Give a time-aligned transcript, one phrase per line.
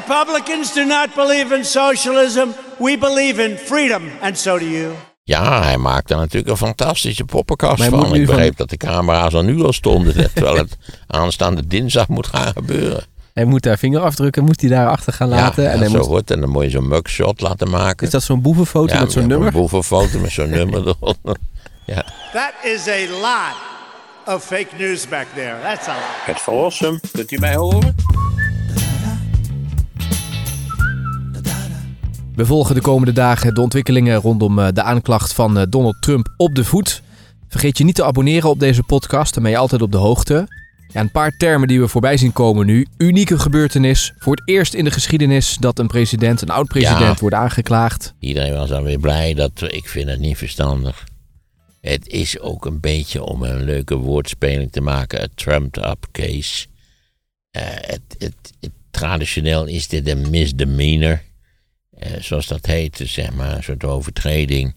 [0.00, 2.48] Republicans do not believe in socialism.
[2.78, 4.92] We believe in freedom, and so do you.
[5.22, 7.98] Ja, hij maakte natuurlijk een fantastische poppenkast van.
[8.12, 12.08] nu Ik van- begreep dat de camera's er nu al stonden, terwijl het aanstaande dinsdag
[12.08, 13.04] moet gaan gebeuren.
[13.34, 15.62] Hij moet daar vingerafdrukken, moet hij daar achter gaan laten.
[15.62, 16.30] ja, en hij zo moet, hoort.
[16.30, 18.06] En dan moet je zo'n mugshot laten maken.
[18.06, 19.46] is dat zo'n boevenfoto ja, met zo'n ja, nummer?
[19.46, 21.36] Een boevenfoto met zo'n nummer eronder.
[21.86, 22.04] Ja.
[22.32, 23.54] That is a lot
[24.36, 25.54] of fake news back there.
[25.62, 26.02] That's a lot.
[26.24, 27.94] Het verlossen, kunt u mij horen?
[32.36, 36.34] We volgen de komende dagen de ontwikkelingen rondom eh, de aanklacht van eh, Donald Trump
[36.36, 37.02] op de voet.
[37.48, 40.48] Vergeet je niet te abonneren op deze podcast, dan ben je altijd op de hoogte.
[40.92, 42.86] Ja, een paar termen die we voorbij zien komen nu.
[42.96, 44.12] Unieke gebeurtenis.
[44.18, 47.16] Voor het eerst in de geschiedenis dat een president, een oud-president, Ja.
[47.20, 48.14] wordt aangeklaagd.
[48.18, 51.04] Iedereen was dan weer blij dat ik vind het niet verstandig.
[51.80, 56.66] Het is ook een beetje om een leuke woordspeling te maken, een trumped-up case.
[57.50, 61.20] Eh, het, het, het- traditioneel is dit een misdemeanor,
[62.20, 64.74] zoals dat heet, dus zeg maar een soort overtreding.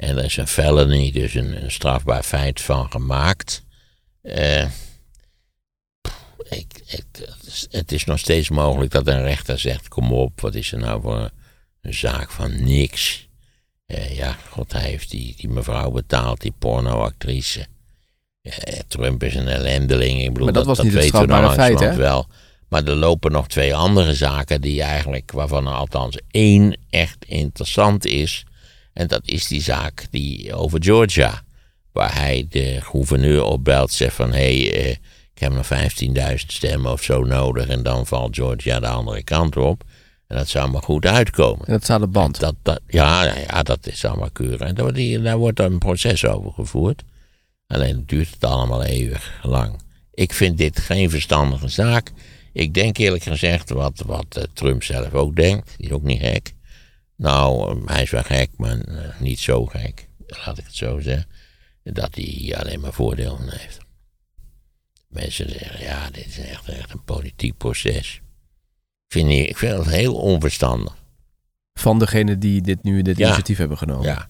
[0.00, 3.64] En er is een felony, dus een, een strafbaar feit van gemaakt.
[4.22, 4.66] Eh,
[6.00, 7.04] pff, ik, ik,
[7.70, 11.00] het, is, nog steeds mogelijk dat een rechter zegt: kom op, wat is er nou
[11.02, 11.30] voor
[11.80, 13.28] een, zaak van niks?
[13.86, 17.66] Eh, ja, god, hij heeft die, die mevrouw betaald, die pornoactrice.
[18.40, 20.20] Eh, Trump is een ellendeling.
[20.20, 22.26] Ik bedoel, Maar dat was niet het weten we strafbare feit, wel.
[22.70, 28.06] Maar er lopen nog twee andere zaken die eigenlijk, waarvan er althans één echt interessant
[28.06, 28.44] is.
[28.92, 31.42] En dat is die zaak die over Georgia.
[31.92, 34.90] Waar hij de gouverneur opbelt, zegt van hé, hey, eh,
[35.34, 37.66] ik heb nog 15.000 stemmen of zo nodig.
[37.68, 39.82] En dan valt Georgia de andere kant op.
[40.26, 41.66] En dat zou maar goed uitkomen.
[41.66, 42.40] En dat staat op band.
[42.40, 44.60] Dat, dat, ja, ja, dat is allemaal keurig.
[44.60, 47.02] En daar, wordt die- daar wordt dan een proces over gevoerd.
[47.66, 49.80] Alleen duurt het allemaal eeuwig lang.
[50.14, 52.12] Ik vind dit geen verstandige zaak.
[52.52, 56.20] Ik denk eerlijk gezegd, wat, wat eh, Trump zelf ook denkt, die is ook niet
[56.20, 56.54] gek.
[57.16, 61.00] Nou, eh, hij is wel gek, maar eh, niet zo gek, laat ik het zo
[61.00, 61.28] zeggen.
[61.82, 63.78] Dat hij alleen maar voordelen heeft.
[65.08, 68.14] Mensen zeggen, ja, dit is echt, echt een politiek proces.
[69.06, 70.98] Ik vind, die- ik vind het heel onverstandig.
[71.72, 73.24] Van degene die dit nu dit Ja.
[73.24, 74.04] initiatief hebben genomen.
[74.06, 74.28] Ja.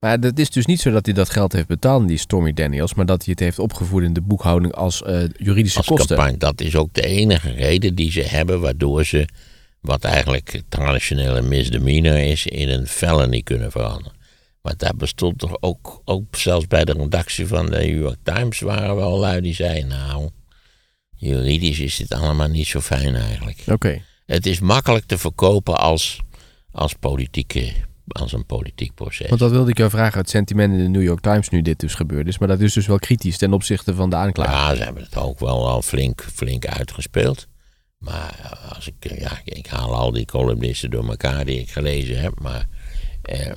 [0.00, 2.94] Maar het is dus niet zo dat hij dat geld heeft betaald, die Stormy Daniels,
[2.94, 6.16] maar dat hij het heeft opgevoerd in de boekhouding als eh, juridische als kosten.
[6.16, 6.38] campagne.
[6.38, 9.28] Dat is ook de enige reden die ze hebben waardoor ze
[9.80, 14.12] wat eigenlijk traditionele misdemeanor is in een felony kunnen veranderen.
[14.62, 18.60] Maar daar bestond toch ook, ook zelfs bij de redactie van de New York Times
[18.60, 20.28] waren wel lui die zeiden nou,
[21.16, 23.62] juridisch is dit allemaal niet zo fijn eigenlijk.
[23.66, 24.02] Oké.
[24.26, 26.20] Het is makkelijk te verkopen als,
[26.70, 27.72] als, politieke,
[28.08, 29.28] als een politiek proces.
[29.28, 31.80] Want dat wilde ik jou vragen, het sentiment in de New York Times nu dit
[31.80, 32.38] dus gebeurd is.
[32.38, 34.52] Maar dat is dus wel kritisch ten opzichte van de aanklager.
[34.52, 37.46] Ja, ze hebben het ook wel al flink, flink uitgespeeld.
[37.98, 42.20] Maar als ik, eh, ja, ik haal al die columnisten door elkaar die ik gelezen
[42.20, 42.40] heb.
[42.40, 42.68] Maar
[43.22, 43.52] eh,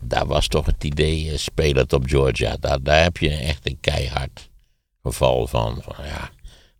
[0.00, 2.56] daar was toch het idee, eh, speel het op Georgia.
[2.60, 4.50] Daar, daar heb je echt een keihard
[5.02, 6.30] geval van, van, ja,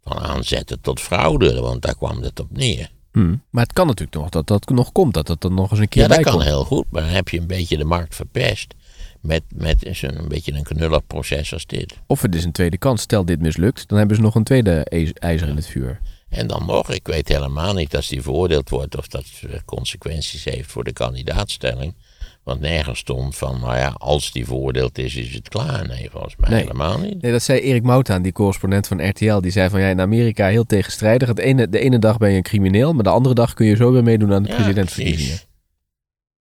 [0.01, 1.61] van aanzetten tot fraude.
[1.61, 2.91] Want daar kwam het op neer.
[3.13, 3.35] Hm.
[3.51, 5.89] Maar het kan natuurlijk nog dat dat nog komt, dat dat er nog eens een
[5.89, 6.85] keer Ja, bij dat kan heel goed.
[6.91, 8.75] Maar dan heb je een beetje de markt verpest.
[9.21, 11.99] Met, met zo'n een beetje een knullig proces als dit.
[12.07, 13.03] Of het is een tweede kans.
[13.03, 16.01] Stel dit mislukt, dan hebben ze nog een tweede ijz- ijzer in het vuur.
[16.29, 19.25] En dan nog, ik weet helemaal niet als die veroordeeld wordt of dat
[19.65, 21.95] consequenties heeft voor de kandidaatstelling.
[22.43, 25.87] Want nergens stond van, nou ja, als die veroordeeld is, is het klaar.
[25.87, 26.61] Nee, volgens mij Nee.
[26.61, 27.23] helemaal niet.
[27.23, 29.41] Nee, dat zei Erik Moutaan, die correspondent van RTL.
[29.41, 31.29] Die zei van ja, in Amerika heel tegenstrijdig.
[31.29, 33.77] Het ene, de ene dag ben je een crimineel, maar de andere dag kun je
[33.77, 35.39] zo weer meedoen aan de Ja, presidentsverkiezingen.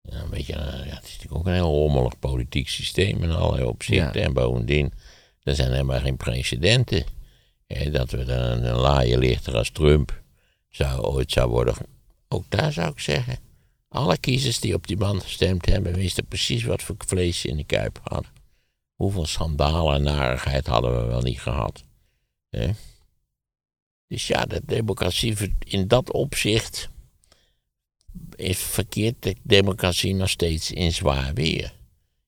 [0.02, 3.31] Ja, een beetje, eh, ja, het is natuurlijk ook een heel rommelig politiek systeem in
[3.31, 4.22] allerlei opzichten.
[4.24, 4.94] En bovendien,
[5.44, 7.03] er zijn helemaal geen precedenten.
[7.68, 10.22] Dat we dan een, laaie lichter als Trump
[10.70, 11.76] zou, ooit zou worden.
[12.28, 13.38] Ook daar zou ik zeggen.
[13.88, 17.64] Alle kiezers die op die man gestemd hebben, wisten precies wat voor vlees in de
[17.64, 18.31] kuip hadden.
[18.96, 21.84] Hoeveel schandalen en narigheid hadden we wel niet gehad.
[24.08, 26.90] Dus ja, de democratie in dat opzicht
[28.36, 31.74] is verkeerd de democratie nog steeds in zwaar weer.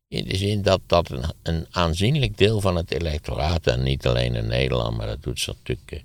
[0.08, 4.36] In de zin dat, dat een, een aanzienlijk deel van het electoraat, en niet alleen
[4.36, 6.00] in Nederland, maar dat doet ze natuurlijk eh,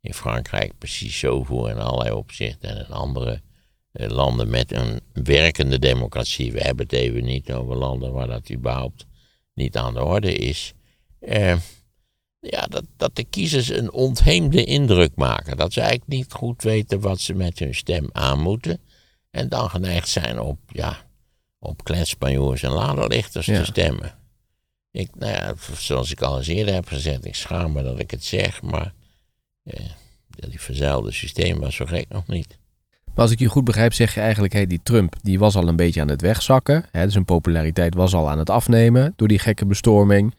[0.00, 3.40] in Frankrijk precies zo voor in allerlei opzichten en in andere
[3.92, 6.52] eh, landen met een werkende democratie.
[6.52, 9.06] We hebben het even niet over landen waar dat überhaupt
[9.54, 10.72] niet aan de orde is.
[11.20, 11.56] Eh,
[12.40, 15.56] ja, dat, dat de kiezers een ontheemde indruk maken.
[15.56, 18.80] Dat ze eigenlijk niet goed weten wat ze met hun stem aan moeten.
[19.30, 21.07] En dan geneigd zijn op, ja,
[21.58, 23.58] op kletspanjoers en laderlichters Ja.
[23.58, 24.14] te stemmen.
[24.90, 28.10] Ik, nou ja, zoals ik al eens eerder heb gezegd, ik schaam me dat ik
[28.10, 28.92] het zeg, maar
[29.64, 29.80] eh,
[30.28, 32.58] die verzuilde systeem was zo gek nog niet.
[33.04, 35.68] Maar als ik je goed begrijp, zeg je eigenlijk, hey, die Trump die was al
[35.68, 36.84] een beetje aan het wegzakken.
[36.90, 40.34] Hè, zijn populariteit was al aan het afnemen door die gekke bestorming.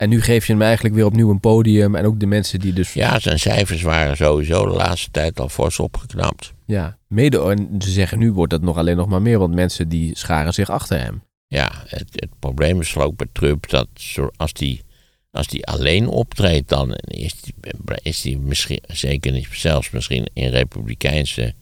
[0.00, 1.94] En nu geef je hem eigenlijk weer opnieuw een podium.
[1.94, 2.92] En ook de mensen die dus...
[2.92, 6.52] Ja, zijn cijfers waren sowieso de laatste tijd al fors opgeknapt.
[6.66, 7.42] Ja, mede.
[7.42, 10.54] En ze zeggen nu wordt dat nog alleen nog maar meer, want mensen die scharen
[10.54, 11.22] zich achter hem.
[11.46, 13.88] Ja, het, het probleem is ook bij Trump dat
[14.36, 14.82] als die,
[15.30, 17.54] als die alleen optreedt, dan is die,
[18.02, 21.54] is die misschien, zeker niet, zelfs misschien in republikeinse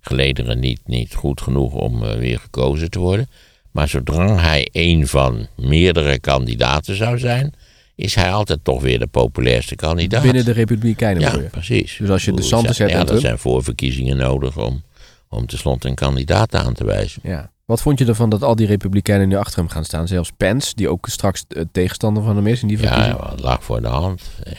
[0.00, 3.28] gelederen niet, niet goed genoeg om eh, weer gekozen te worden.
[3.70, 7.54] Maar zodra hij een van meerdere kandidaten zou zijn,
[7.98, 10.22] is hij altijd toch weer de populairste kandidaat.
[10.22, 11.96] Binnen de Republikeinen Ja, precies.
[11.96, 14.82] Dus als je zijn- hebt en Ja, er zijn voorverkiezingen nodig om,
[15.28, 17.20] om tenslotte een kandidaat aan te wijzen.
[17.24, 17.50] Ja.
[17.64, 20.08] Wat vond je ervan dat al die Republikeinen nu achter hem gaan staan?
[20.08, 23.16] Zelfs Pence, die ook straks eh, tegenstander van hem is in die verkiezingen.
[23.16, 24.22] ja, het lag voor de hand.
[24.42, 24.52] Eh,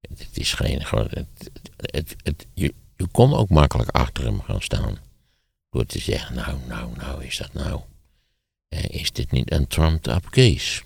[0.00, 0.84] Het, is geen.
[0.84, 1.26] gewoon- Het,
[1.76, 4.98] het, het, je, je kon ook makkelijk achter hem gaan staan.
[5.70, 7.80] Door te zeggen: Nou, nou, nou, is dat nou.
[8.68, 10.82] eh, Is dit niet een trumped-up case?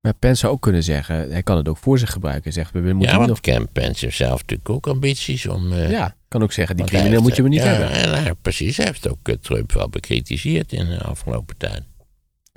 [0.00, 2.52] Maar Pence zou ook kunnen zeggen, hij kan het ook voor zich gebruiken.
[2.52, 3.40] Zegt, we moeten Ja, want nog...
[3.40, 5.72] Ken Pence heeft zelf natuurlijk ook ambities om.
[5.72, 7.90] eh, Ja, kan ook zeggen, die crimineel moet je me niet ja, hebben.
[7.90, 11.82] En hij, precies, hij heeft ook eh, Trump wel bekritiseerd in de afgelopen tijd.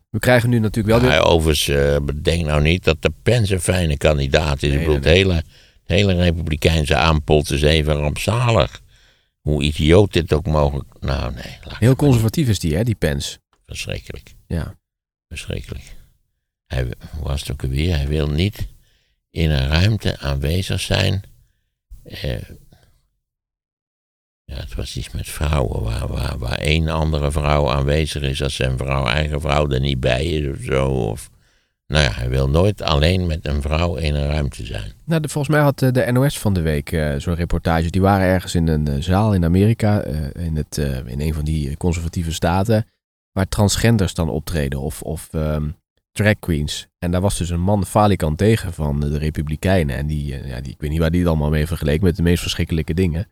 [0.09, 1.27] We krijgen nu natuurlijk wel Hij weer...
[1.27, 4.69] overigens, eh, bedenk nou niet dat de Pence een fijne kandidaat is.
[4.69, 5.43] Nee, ik bedoel, Het, hele, het
[5.85, 8.81] hele republikeinse aanpot is even rampzalig.
[9.41, 10.89] Hoe idioot dit ook mogelijk...
[10.99, 13.37] Nou, nee, Heel conservatief is die, hè, die Pence.
[13.65, 14.33] verschrikkelijk.
[14.47, 14.75] Ja.
[15.27, 15.83] Verschrikkelijk.
[16.73, 16.91] Hij
[17.21, 17.95] was het ook alweer?
[17.95, 18.67] Hij wil niet
[19.29, 21.21] in een ruimte aanwezig zijn.
[22.03, 22.39] Eh,
[24.43, 28.55] ja, het was iets met vrouwen, waar, waar, waar één andere vrouw aanwezig is als
[28.55, 30.87] zijn vrouw, eigen vrouw er niet bij is of zo.
[30.89, 31.29] Of,
[31.87, 34.91] nou ja, hij wil nooit alleen met een vrouw in een ruimte zijn.
[35.05, 37.89] Nou, de- volgens mij had eh, de NOS van de week eh, zo'n reportage.
[37.89, 40.03] Die waren ergens in een zaal in Amerika,
[40.33, 42.87] in, het, in een van die conservatieve staten,
[43.31, 45.69] waar transgenders dan optreden of, of ehm,
[46.13, 46.87] drag queens.
[46.99, 49.95] En daar was dus een man falikant tegen van de Republikeinen.
[49.95, 52.15] En die, eh, ja, die, ik weet niet waar die het allemaal mee vergeleken met
[52.15, 53.27] de meest verschrikkelijke dingen.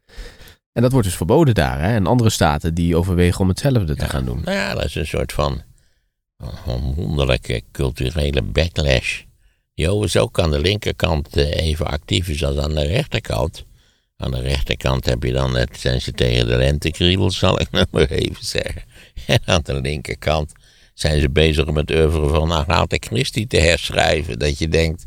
[0.71, 1.81] En dat wordt dus verboden daar.
[1.81, 1.93] Hè?
[1.93, 4.41] En andere staten die overwegen om hetzelfde te gaan doen.
[4.43, 5.61] Nou ja, dat is een soort van,
[6.37, 9.21] van wonderlijke culturele backlash.
[9.73, 13.65] Die overigens ook aan de linkerkant eh, even actief is als aan de rechterkant.
[14.17, 17.85] Aan de rechterkant heb je dan, het zijn ze tegen de lentekriebels, zal ik nou
[17.91, 18.83] maar even zeggen.
[19.25, 20.51] En aan de linkerkant
[21.01, 24.39] zijn ze bezig om het oeuvre van Agatha Christie te herschrijven.
[24.39, 25.05] Dat je denkt,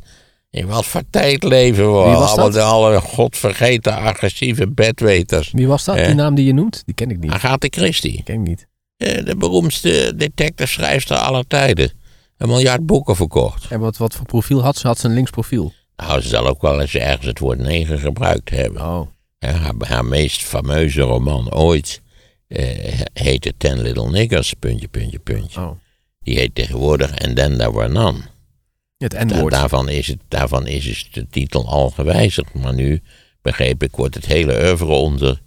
[0.50, 2.04] in wat voor tijd leven we?
[2.04, 2.56] Wie was dat?
[2.56, 5.50] alle godvergeten agressieve bedweters.
[5.52, 6.06] Wie was dat, Eh.
[6.06, 6.82] die naam die je noemt?
[6.84, 7.30] Die ken ik niet.
[7.30, 8.10] Agatha Christie.
[8.12, 8.66] Die ken ik niet.
[8.96, 11.92] Eh, de beroemdste detective-schrijfster aller tijden.
[12.36, 13.66] Een miljard boeken verkocht.
[13.70, 14.86] En wat, wat voor profiel had ze?
[14.86, 15.72] Had ze een links profiel?
[15.96, 18.82] Nou, ze zal ook wel eens ergens het woord neger gebruikt hebben.
[18.82, 19.00] Oh.
[19.38, 22.02] Haar, haar meest fameuze roman ooit
[22.48, 25.60] eh, heette Ten Little Niggers, puntje, puntje, puntje.
[25.60, 25.70] oh.
[26.24, 28.18] Die heet tegenwoordig And Then There Were None.
[28.98, 29.52] Het Da- N-woord.
[29.52, 32.54] daarvan, is het, daarvan is dus de titel al gewijzigd.
[32.54, 33.02] Maar nu,
[33.42, 35.40] begreep ik, wordt het hele oeuvre onder,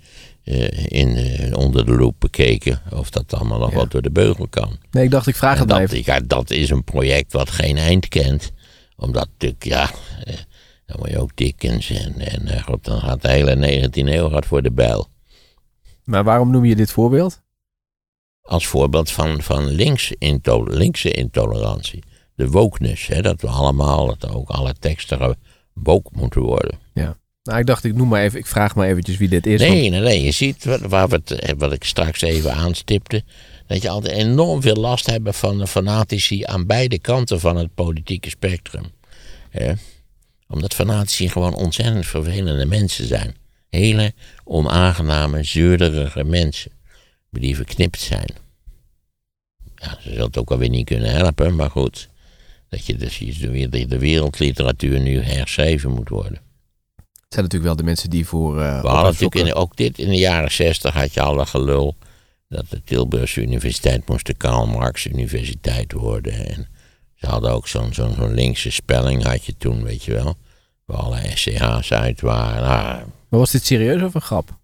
[0.44, 2.82] eh, in, eh, onder de loep bekeken.
[2.92, 3.76] Of dat allemaal nog Ja.
[3.78, 4.78] wat door de beugel kan.
[4.92, 6.02] Nee, ik dacht ik vraag En het dat, even.
[6.14, 8.52] ja, dat is een project wat geen eind kent.
[8.96, 9.90] Omdat natuurlijk, ja,
[10.24, 10.36] eh,
[10.86, 14.62] dan moet je ook Dickens en, en dan gaat de hele 19e eeuw gaat voor
[14.62, 15.08] de bijl.
[16.04, 17.42] Maar waarom noem je dit voorbeeld?
[18.48, 22.04] Als voorbeeld van, van links into, linkse intolerantie.
[22.36, 25.38] De wokeness, hè, dat we allemaal, dat ook alle teksten
[25.74, 26.78] woke moeten worden.
[27.44, 29.60] Nou, ik dacht ik noem maar even, ik vraag maar eventjes wie dit is.
[29.62, 30.24] want- Nee, nee.
[30.24, 33.24] Je ziet wat, waar we het, eh, wat ik straks even aanstipte.
[33.68, 37.74] Dat je altijd enorm veel last hebt van de fanatici aan beide kanten van het
[37.76, 38.86] politieke spectrum.
[39.50, 39.74] Hè?
[40.48, 43.36] Omdat fanatici gewoon ontzettend vervelende mensen zijn.
[43.70, 44.14] Hele
[44.44, 46.72] onaangename, zeurderige mensen.
[47.32, 48.30] Die verknipt zijn.
[49.76, 52.10] Ja, ze zullen het ook alweer niet kunnen helpen, maar goed.
[52.70, 56.42] Dat je dus de, wereldliteratuur nu herschreven moet worden.
[56.96, 58.62] Het zijn natuurlijk wel de mensen die voor...
[58.62, 61.46] eh, We hadden en natuurlijk in, ook dit in de jaren zestig had je alle
[61.46, 61.96] gelul
[62.50, 66.46] dat de Tilburgse Universiteit moest de Karl Marx Universiteit worden.
[66.48, 66.68] En
[67.16, 70.36] ze hadden ook zo'n zo'n zo'n linkse spelling had je toen, weet je wel.
[70.86, 72.62] Waar alle SCH's uit waren.
[72.62, 74.57] Nou, Maar was dit serieus of een grap?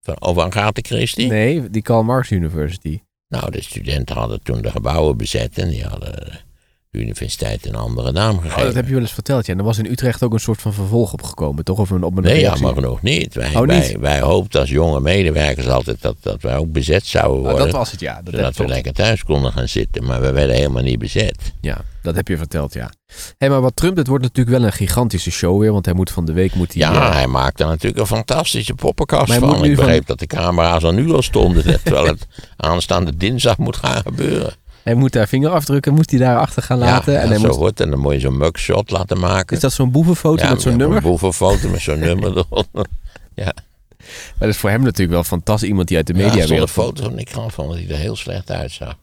[0.00, 1.28] Van, over Agatha Christie?
[1.28, 3.02] Nee, die Karl Marx University.
[3.28, 6.49] Nou, de studenten hadden toen de gebouwen bezet en die hadden de
[6.90, 8.64] universiteit een andere naam Oh, gegeven.
[8.64, 9.52] dat heb je wel eens verteld, ja.
[9.52, 11.78] En er was in Utrecht ook een soort van vervolg op gekomen, toch?
[11.78, 12.64] Of een, op een Nee, reactie?
[12.64, 13.34] jammer genoeg niet.
[13.34, 13.66] Wij, Oh, niet?
[13.68, 17.64] Wij, wij hoopten als jonge medewerkers altijd dat, dat wij ook bezet zouden Oh, worden.
[17.66, 18.20] dat was het, ja.
[18.24, 20.04] Dat zodat we lekker thuis konden gaan zitten.
[20.04, 21.52] Maar we werden helemaal niet bezet.
[21.60, 22.90] ja, dat heb je verteld, ja.
[23.38, 26.10] Hé, maar wat Trump, het wordt natuurlijk wel een gigantische show weer, want hij moet
[26.10, 26.82] van de week moet hij...
[26.82, 29.48] Ja, eh, hij maakte er natuurlijk een fantastische poppenkast Maar van.
[29.48, 31.64] Ik van- begreep dat de camera's er nu al stonden.
[31.84, 34.52] terwijl het aanstaande dinsdag moet gaan gebeuren.
[34.82, 37.12] Hij moet daar vingerafdrukken, moet hij daar achter gaan laten.
[37.12, 37.80] ja, en hij zo moet, wordt.
[37.80, 39.56] En dan moet je zo'n mugshot laten maken.
[39.56, 40.96] is dat zo'n boevenfoto ja, met zo'n ja, nummer?
[40.96, 42.86] Een boevenfoto met zo'n nummer eronder.
[43.34, 43.52] Ja,
[43.98, 45.68] Maar dat is voor hem natuurlijk wel fantastisch.
[45.68, 46.70] Iemand die uit de ja, er stond een mediawereld...
[46.70, 48.96] foto van ik van dat hij er heel slecht uitzag.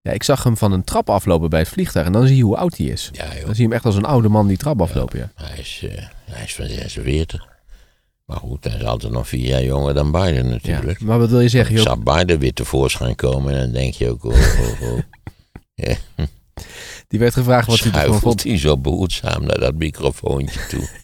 [0.00, 2.42] Ja, ik zag hem van een trap aflopen bij het vliegtuig en dan zie je
[2.42, 3.10] hoe oud hij is.
[3.12, 3.44] Ja, joh.
[3.44, 5.30] Dan zie je hem echt als een oude man die trap aflopen, ja.
[5.34, 7.47] Hij is, eh, hij is van 46.
[8.28, 10.50] Maar goed, hij is altijd nog vier jaar jonger dan Biden ja.
[10.50, 11.00] natuurlijk.
[11.00, 11.74] Maar wat wil je zeggen?
[11.74, 11.84] Joh?
[11.84, 14.24] zag Biden weer tevoorschijn komen en dan denk je ook...
[14.24, 14.98] Oh, oh, oh.
[15.86, 15.94] Ja,
[17.08, 18.42] Die werd gevraagd wat hij ervan vond.
[18.42, 20.88] hij zo behoedzaam naar dat microfoontje toe.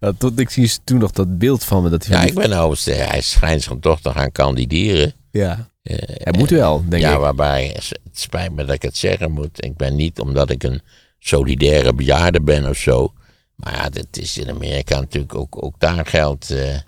[0.00, 1.88] Ja, tot, ik zie toen nog dat beeld van me.
[1.90, 5.12] Dat hij Ja, ik ben nou, eh, hij schijnt zich toch te gaan kandideren.
[5.30, 5.70] ja.
[5.82, 7.18] Eh, Hij moet wel, denk ja, ik.
[7.18, 9.64] waarbij, het spijt me dat ik het zeggen moet.
[9.64, 10.80] Ik ben niet omdat ik een
[11.18, 13.12] solidaire bejaarde ben of zo.
[13.58, 16.78] Maar ja, het is in Amerika natuurlijk ook, ook daar geldt eh,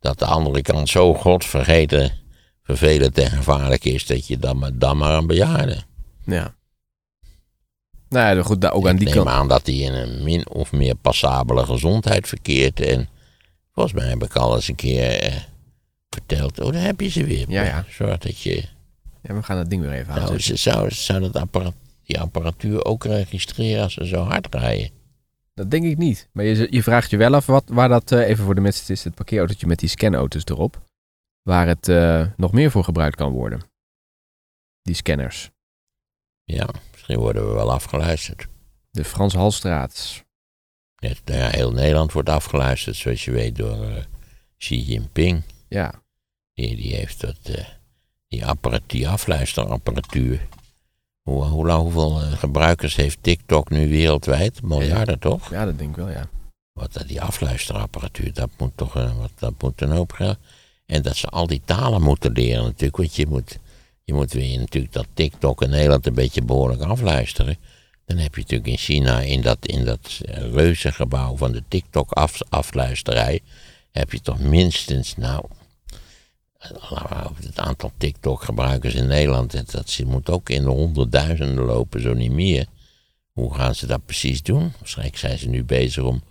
[0.00, 2.12] dat de andere kant zo godvergeten,
[2.62, 4.06] vervelend en gevaarlijk is.
[4.06, 5.82] Dat je dan maar, dan maar een bejaarde.
[6.24, 6.54] Ja.
[8.08, 9.28] Nou ja, goed, ook aan ik die neem kant.
[9.36, 12.80] aan dat hij in een min of meer passabele gezondheid verkeert.
[12.80, 13.08] En
[13.72, 15.32] volgens mij heb ik al eens een keer eh,
[16.10, 16.60] verteld.
[16.60, 17.44] Oh, daar heb je ze weer.
[17.50, 17.84] Ja, ja.
[17.88, 18.64] Zorg dat je...
[19.22, 20.44] Ja, we gaan het ding weer even Nou, aanzetten.
[20.44, 21.72] ze zou, zou dat appara-
[22.04, 24.90] die apparatuur ook registreren als ze zo hard rijden?
[25.54, 26.28] Dat denk ik niet.
[26.32, 28.80] Maar je, je vraagt je wel af wat, waar dat, eh, even voor de mensen,
[28.80, 30.82] het is het parkeerautootje met die scanauto's erop.
[31.42, 33.62] Waar het eh, nog meer voor gebruikt kan worden.
[34.82, 35.50] Die scanners.
[36.44, 38.46] Ja, misschien worden we wel afgeluisterd.
[38.90, 40.24] De Frans Halstraat.
[40.98, 44.04] Net, nou ja, heel Nederland wordt afgeluisterd, zoals je weet, door eh,
[44.58, 45.42] Xi Jinping.
[45.68, 46.02] Ja.
[46.54, 47.38] Die, die heeft dat,
[48.28, 50.48] die, apparat, die afluisterapparatuur.
[51.24, 54.62] Hoe, hoe lang, hoeveel eh, gebruikers heeft TikTok nu wereldwijd?
[54.62, 55.50] Miljarden toch?
[55.50, 56.28] ja, dat denk ik wel, ja.
[56.72, 60.38] Wat dat die afluisterapparatuur, dat moet toch eh, wat, dat moet een hoop geld.
[60.86, 62.96] En dat ze al die talen moeten leren natuurlijk.
[62.96, 63.58] Want je moet,
[64.04, 67.56] je moet weer natuurlijk dat TikTok in Nederland een beetje behoorlijk afluisteren.
[68.06, 72.10] Dan heb je natuurlijk in China, in dat, in dat eh, reuzengebouw van de TikTok
[72.10, 73.40] af, afluisterij,
[73.92, 75.52] heb je toch minstens, nou, eh, laten
[75.88, 76.52] we over
[77.44, 82.14] het aantal TikTok-gebruikers in Nederland, dat, dat ze moet ook in de honderdduizenden lopen, zo
[82.14, 82.66] niet meer.
[83.32, 84.72] Hoe gaan ze dat precies doen?
[84.78, 86.22] Waarschijnlijk zijn ze nu bezig om,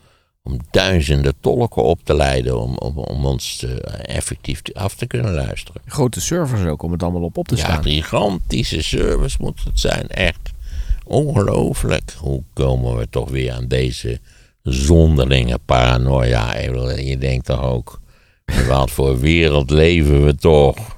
[0.43, 5.33] om duizenden tolken op te leiden om, om, om ons eh, effectief af te kunnen
[5.33, 5.81] luisteren.
[5.85, 7.77] Grote servers ook om het allemaal op op te Ja, staan.
[7.77, 10.51] een gigantische service moet het zijn, echt.
[11.05, 12.11] Ongelooflijk.
[12.17, 14.19] Hoe komen we toch weer aan deze
[14.63, 16.57] zonderlinge paranoia?
[16.95, 18.01] Je denkt toch ook,
[18.67, 20.97] wat voor wereld leven we toch?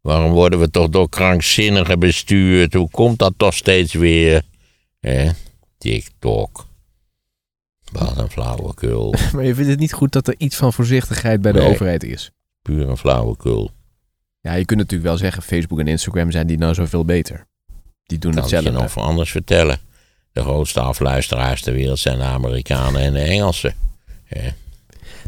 [0.00, 2.74] Waarom worden we toch door krankzinnigen bestuurd?
[2.74, 4.42] Hoe komt dat toch steeds weer?
[5.00, 5.28] Hè?
[5.78, 6.66] TikTok.
[7.92, 9.14] Wat een flauwekul.
[9.34, 11.68] Maar je vindt het niet goed dat er iets van voorzichtigheid bij de Nee.
[11.68, 12.30] overheid is.
[12.62, 13.70] Puur een flauwekul.
[14.40, 17.46] Ja, je kunt natuurlijk wel zeggen, Facebook en Instagram zijn die nou zoveel beter.
[18.04, 18.80] Die doen Kan ik je hetzelfde.
[18.82, 19.78] nog van anders vertellen?
[20.32, 23.74] De grootste afluisteraars ter wereld zijn de Amerikanen en de Engelsen.
[24.24, 24.48] Hè?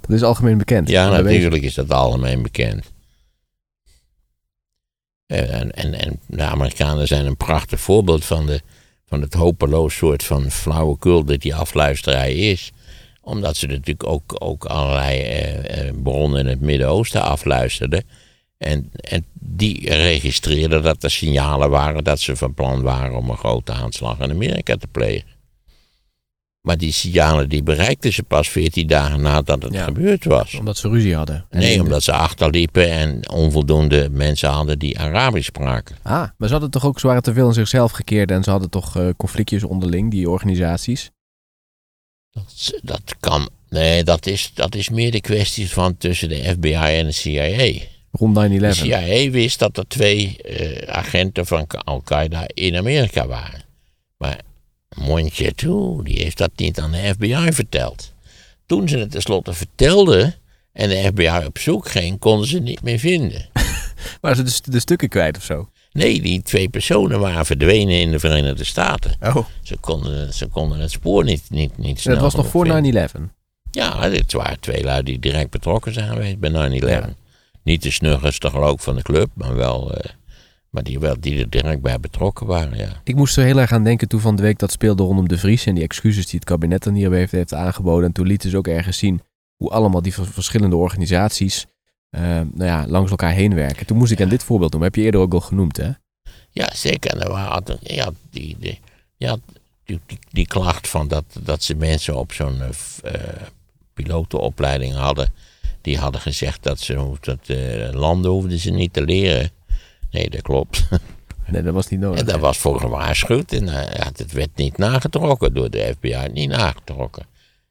[0.00, 0.88] Dat is algemeen bekend.
[0.88, 2.92] Ja, natuurlijk is dat algemeen bekend.
[5.26, 8.60] En, en, en de Amerikanen zijn een prachtig voorbeeld van, de,
[9.06, 12.72] van het hopeloos soort van flauwekul dat die afluisterij is.
[13.20, 18.04] Omdat ze natuurlijk ook, ook allerlei eh, eh, bronnen in het Midden-Oosten afluisterden.
[18.58, 23.36] En, en die registreerden dat er signalen waren dat ze van plan waren om een
[23.36, 25.28] grote aanslag in Amerika te plegen.
[26.60, 29.84] Maar die signalen die bereikten ze pas 14 dagen nadat het Ja.
[29.84, 30.54] gebeurd was.
[30.54, 31.46] Omdat ze ruzie hadden.
[31.50, 35.96] En Nee, omdat ze achterliepen en onvoldoende mensen hadden die Arabisch spraken.
[36.02, 38.50] Ah, maar ze hadden toch ook, ze waren te veel in zichzelf gekeerd en ze
[38.50, 41.10] hadden toch eh, conflictjes onderling, die organisaties.
[42.30, 43.48] Dat, dat kan.
[43.68, 47.80] Nee, dat is, dat is meer de kwestie van tussen de FBI en de CIA.
[48.12, 48.58] Rond 9-11.
[48.58, 53.60] De CIA wist dat er twee eh, agenten van Al-Qaeda in Amerika waren.
[54.16, 54.40] Maar
[54.96, 58.12] mondje toe, die heeft dat niet aan de FBI verteld.
[58.66, 60.34] Toen ze het tenslotte vertelden
[60.72, 63.48] en de FBI op zoek ging, konden ze het niet meer vinden.
[64.20, 65.68] Waren ze de, st- de stukken kwijt of zo?
[65.92, 69.14] Nee, die twee personen waren verdwenen in de Verenigde Staten.
[69.20, 69.36] Oh.
[69.62, 72.70] Ze konden, ze konden het spoor niet, niet, niet snel dat was nog voor 9-11.
[72.70, 73.32] vinden.
[73.70, 76.74] Ja, dit waren twee lui die direct betrokken zijn geweest bij 9-11.
[76.88, 77.08] Ja.
[77.62, 80.10] Niet de snuggerste geloof van de club, maar wel, eh,
[80.70, 83.00] Maar die, wel, die er direct bij betrokken waren, ja.
[83.04, 85.38] Ik moest er heel erg aan denken toen van de week dat speelde rondom de
[85.38, 88.06] Vries en die excuses die het kabinet dan hier heeft, heeft aangeboden.
[88.06, 89.22] En toen lieten ze ook ergens zien
[89.56, 91.66] hoe allemaal die verschillende organisaties
[92.10, 93.86] uh, nou ja, langs elkaar heen werken.
[93.86, 94.90] Toen moest ik aan dit voorbeeld noemen.
[94.90, 95.90] Heb je eerder ook al genoemd, hè?
[96.50, 97.16] Ja, zeker.
[97.16, 98.80] En ja, die, die,
[99.84, 100.00] die,
[100.30, 103.12] die, klacht van dat, dat ze mensen op zo'n uh,
[103.94, 105.32] pilotenopleiding hadden.
[105.80, 109.50] Die hadden gezegd dat ze dat uh, landen hoefden ze niet te leren.
[110.10, 110.82] Nee, dat klopt.
[111.46, 112.20] Nee, dat was niet nodig.
[112.20, 113.52] En dat was voor gewaarschuwd.
[113.52, 116.28] En ja, het werd niet nagetrokken door de FBI.
[116.32, 117.26] Niet nagetrokken.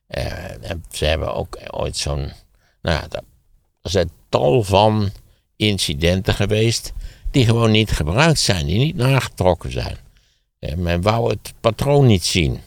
[0.08, 2.32] en ze hebben ook ooit zo'n.
[2.82, 3.08] Nou ja,
[3.82, 5.10] er zijn tal van
[5.56, 6.94] incidenten geweest
[7.32, 9.98] die gewoon niet gebruikt zijn, die niet nagetrokken zijn.
[10.60, 12.60] En men wou het patroon niet zien.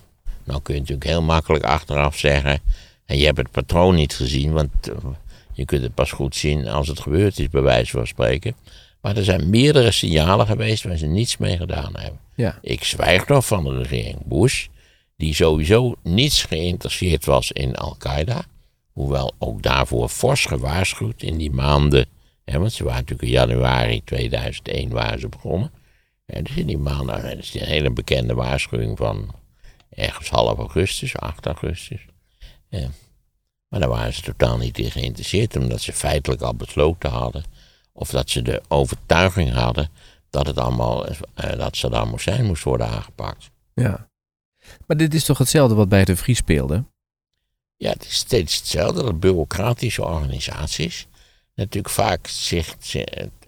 [0.45, 2.61] Nou kun je natuurlijk heel makkelijk achteraf zeggen,
[3.07, 4.95] en je hebt het patroon niet gezien, want eh,
[5.52, 8.55] je kunt het pas goed zien als het gebeurd is, bij wijze van spreken.
[9.03, 12.21] Maar er zijn meerdere signalen geweest waar ze niets mee gedaan hebben.
[12.35, 12.59] Ja.
[12.61, 14.67] Ik zwijg nog van de regering Bush,
[15.17, 18.45] die sowieso niets geïnteresseerd was in Al-Qaeda.
[18.93, 22.07] Hoewel ook daarvoor fors gewaarschuwd in die maanden.
[22.45, 25.71] Hè, want ze waren natuurlijk in januari 2001 waren ze begonnen.
[26.27, 29.35] En dus in die maanden, dat is een hele bekende waarschuwing van
[29.91, 32.01] ergens half augustus, 8 augustus.
[33.69, 37.45] maar daar waren ze totaal niet in geïnteresseerd, omdat ze feitelijk al besloten hadden.
[37.93, 39.91] Of dat ze de overtuiging hadden
[40.31, 43.51] dat het allemaal, eh, dat Saddam Hussein moest worden aangepakt.
[43.75, 44.09] Ja.
[44.87, 46.85] Maar dit is toch hetzelfde wat bij de Vries speelde?
[47.77, 49.03] Ja, het is steeds hetzelfde.
[49.03, 51.07] Dat bureaucratische organisaties
[51.55, 52.77] natuurlijk vaak zich,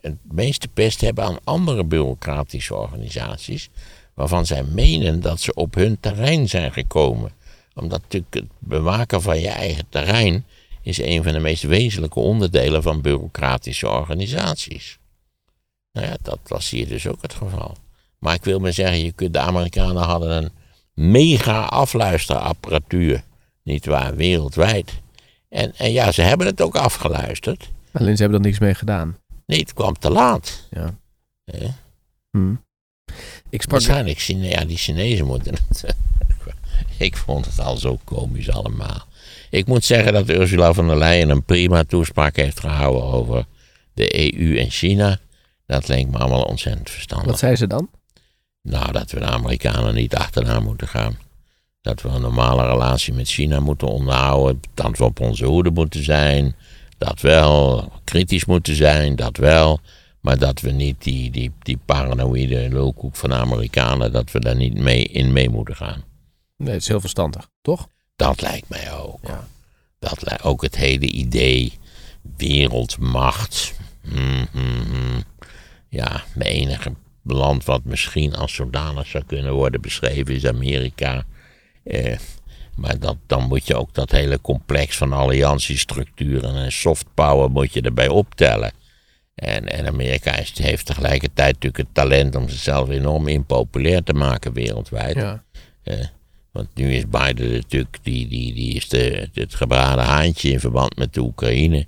[0.01, 3.71] het meeste pest hebben aan andere bureaucratische organisaties.
[4.15, 7.33] Waarvan zij menen dat ze op hun terrein zijn gekomen.
[7.75, 10.45] Omdat natuurlijk het bewaken van je eigen terrein
[10.85, 14.99] is een van de meest wezenlijke onderdelen van bureaucratische organisaties.
[15.93, 17.76] Nou ja, dat was hier dus ook het geval.
[18.19, 20.50] Maar ik wil maar zeggen, je kunt, de Amerikanen hadden een
[20.95, 23.23] mega afluisterapparatuur
[23.62, 24.93] niet waar, wereldwijd.
[25.49, 27.71] En, en ja, ze hebben het ook afgeluisterd.
[27.93, 29.17] Alleen ze hebben er niks mee gedaan.
[29.47, 30.69] Nee, het kwam te laat.
[30.71, 30.95] Ja.
[32.31, 32.55] Hm.
[33.50, 33.71] Ik sprak...
[33.71, 35.85] Waarschijnlijk, ja, die Chinezen moeten het.
[36.99, 39.07] ik vond het al zo komisch allemaal.
[39.51, 43.45] Ik moet zeggen dat Ursula von der Leyen een prima toespraak heeft gehouden over
[43.95, 45.19] de EU en China.
[45.67, 47.31] Dat leek me allemaal ontzettend verstandig.
[47.31, 47.90] Wat zei ze dan?
[48.62, 51.18] Nou, dat we de Amerikanen niet achterna moeten gaan
[51.85, 56.05] dat we een normale relatie met China moeten onderhouden, dat we op onze hoede moeten
[56.05, 56.57] zijn,
[56.99, 59.81] dat wel kritisch moeten zijn, dat wel,
[60.21, 64.57] maar dat we niet die, die, die paranoïde lulkoek van de Amerikanen, dat we daar
[64.57, 66.05] niet mee in mee moeten gaan.
[66.57, 67.88] Nee, het is heel verstandig, toch?
[68.16, 69.18] Dat lijkt mij ook.
[69.22, 69.48] Ja.
[69.98, 71.79] Dat lijkt ook het hele idee
[72.37, 73.74] wereldmacht.
[74.03, 75.24] Mm -hmm.
[75.88, 81.24] Ja, het enige land wat misschien als zodanig zou kunnen worden beschreven is Amerika.
[81.85, 82.16] Eh,
[82.77, 87.72] maar dat, dan moet je ook dat hele complex van alliantiestructuren en soft power moet
[87.72, 88.72] je erbij optellen.
[89.35, 94.53] En, en Amerika is, heeft tegelijkertijd natuurlijk het talent om zichzelf enorm impopulair te maken
[94.53, 95.14] wereldwijd.
[95.14, 95.44] Ja.
[95.83, 96.05] Eh,
[96.55, 100.97] want nu is Biden natuurlijk, die, die, die is de, het gebraden haantje in verband
[100.97, 101.87] met de Oekraïne.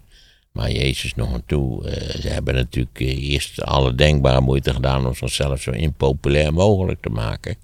[0.52, 5.14] Maar Jezus nog aan toe, eh, ze hebben natuurlijk eerst alle denkbare moeite gedaan om
[5.14, 7.56] zichzelf zo impopulair mogelijk te maken.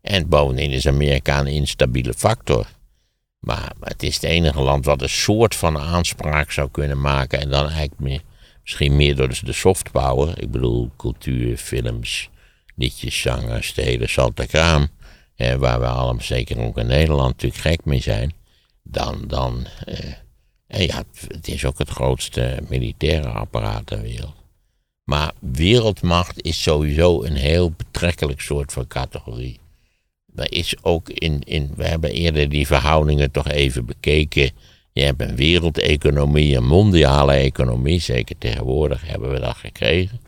[0.00, 2.66] En bovendien is Amerika een instabiele factor.
[3.40, 7.40] Maar het is het enige land wat een soort van aanspraak zou kunnen maken.
[7.40, 8.20] En dan eigenlijk meer,
[8.62, 10.42] misschien meer door de soft power.
[10.42, 12.30] Ik bedoel, cultuur, films,
[12.74, 14.88] liedjes, zangers, de hele kraam.
[15.36, 18.32] Eh, waar we allemaal, zeker ook in Nederland, natuurlijk gek mee zijn.
[18.82, 20.12] Dan, dan eh,
[20.66, 24.34] en ja, het is ook het grootste militaire apparaat ter wereld.
[25.04, 29.58] Maar wereldmacht is sowieso een heel betrekkelijk soort van categorie
[30.44, 34.50] is ook in, in, we hebben eerder die verhoudingen toch even bekeken.
[34.92, 40.20] Je hebt een wereldeconomie, een mondiale economie, zeker tegenwoordig hebben we dat gekregen.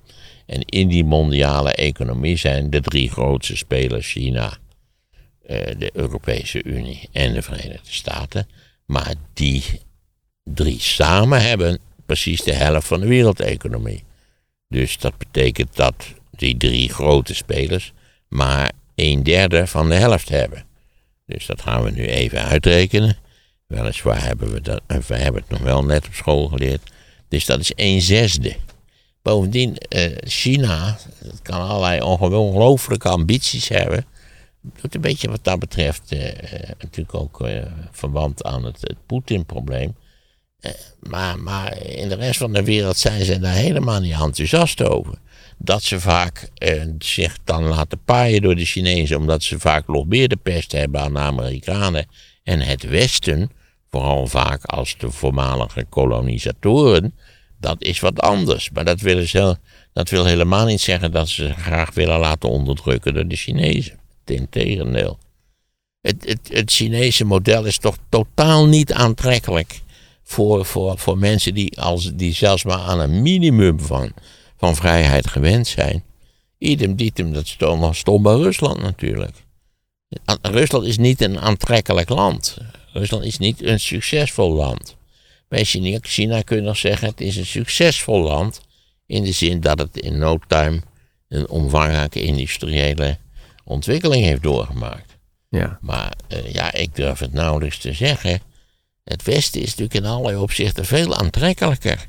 [0.47, 4.53] En in die mondiale economie zijn de drie grootste spelers China, eh,
[5.79, 8.49] de Europese Unie en de Verenigde Staten.
[8.85, 9.65] Maar die
[10.45, 14.05] drie samen hebben precies de helft van de wereldeconomie.
[14.69, 15.95] Dus dat betekent dat
[16.31, 17.93] die drie grote spelers
[18.29, 20.65] maar een derde van de helft hebben.
[21.27, 23.17] Dus dat gaan we nu even uitrekenen.
[23.67, 26.83] Weliswaar hebben we dat, we hebben het nog wel net op school geleerd.
[27.29, 28.57] Dus dat is een zesde.
[29.23, 30.99] Bovendien, eh, China,
[31.43, 34.05] kan allerlei ongelooflijke ambities hebben.
[34.81, 39.95] Doet een beetje wat dat betreft eh, natuurlijk ook uh, verband aan het, Poetin-probleem.
[40.61, 44.83] Eh, maar, maar in de rest van de wereld zijn ze daar helemaal niet enthousiast
[44.83, 45.15] over.
[45.59, 50.07] Dat ze vaak eh, zich dan laten paaien door de Chinezen, omdat ze vaak nog
[50.07, 52.07] meer de pest hebben aan de Amerikanen
[52.43, 53.51] en het Westen,
[53.91, 57.15] vooral vaak als de voormalige kolonisatoren,
[57.61, 58.71] dat is wat anders.
[58.71, 59.57] Maar dat, willen ze,
[59.93, 63.99] dat wil helemaal niet zeggen dat ze graag willen laten onderdrukken door de Chinezen.
[64.31, 65.19] Integendeel.
[66.01, 69.81] Het, het, het Chinese model is toch totaal niet aantrekkelijk
[70.23, 74.13] voor, voor, voor mensen die, als, die zelfs maar aan een minimum van,
[74.57, 76.05] van vrijheid gewend zijn.
[76.59, 79.37] Idem dietem, dat stond, bij Rusland natuurlijk.
[80.43, 82.57] Rusland is niet een aantrekkelijk land.
[82.93, 84.97] Rusland is niet een succesvol land.
[85.49, 88.61] Bij China, China kun je nog zeggen, het is een succesvol land.
[89.07, 90.81] In de zin dat het in no time
[91.29, 93.19] een omvangrijke industriële
[93.69, 95.17] ontwikkeling heeft doorgemaakt.
[95.49, 95.79] Ja.
[95.81, 98.41] Maar uh, ja, ik durf het nauwelijks te zeggen.
[99.05, 102.07] Het Westen is natuurlijk in allerlei opzichten veel aantrekkelijker.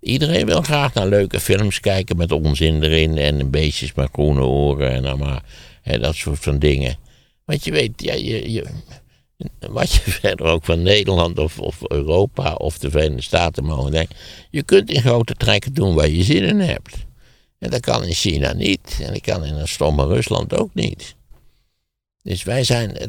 [0.00, 5.04] Iedereen wil graag naar leuke films kijken met onzin erin en beestjes met groene oren
[5.04, 5.42] en maar
[5.82, 6.96] hè, dat soort van dingen.
[7.44, 8.66] Want je weet, ja, je, je,
[9.70, 14.16] wat je verder ook van Nederland of, of Europa of de Verenigde Staten mogen denken.
[14.50, 16.96] Je kunt in grote trekken doen waar je zin in hebt.
[17.62, 18.98] En dat kan in China niet.
[19.00, 21.14] En dat kan in een stomme Rusland ook niet.
[22.22, 23.08] Dus wij zijn eh,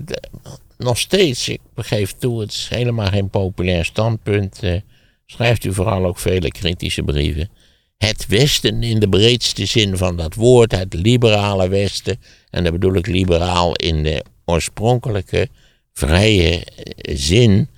[0.77, 4.59] nog steeds, ik begeef toe, het is helemaal geen populair standpunt.
[4.63, 4.81] Eh,
[5.25, 7.49] schrijft u vooral ook vele kritische brieven.
[7.97, 12.19] Het Westen in de breedste zin van dat woord, het liberale Westen.
[12.49, 15.49] En dan bedoel ik liberaal in de oorspronkelijke
[15.93, 17.69] vrije eh, zin.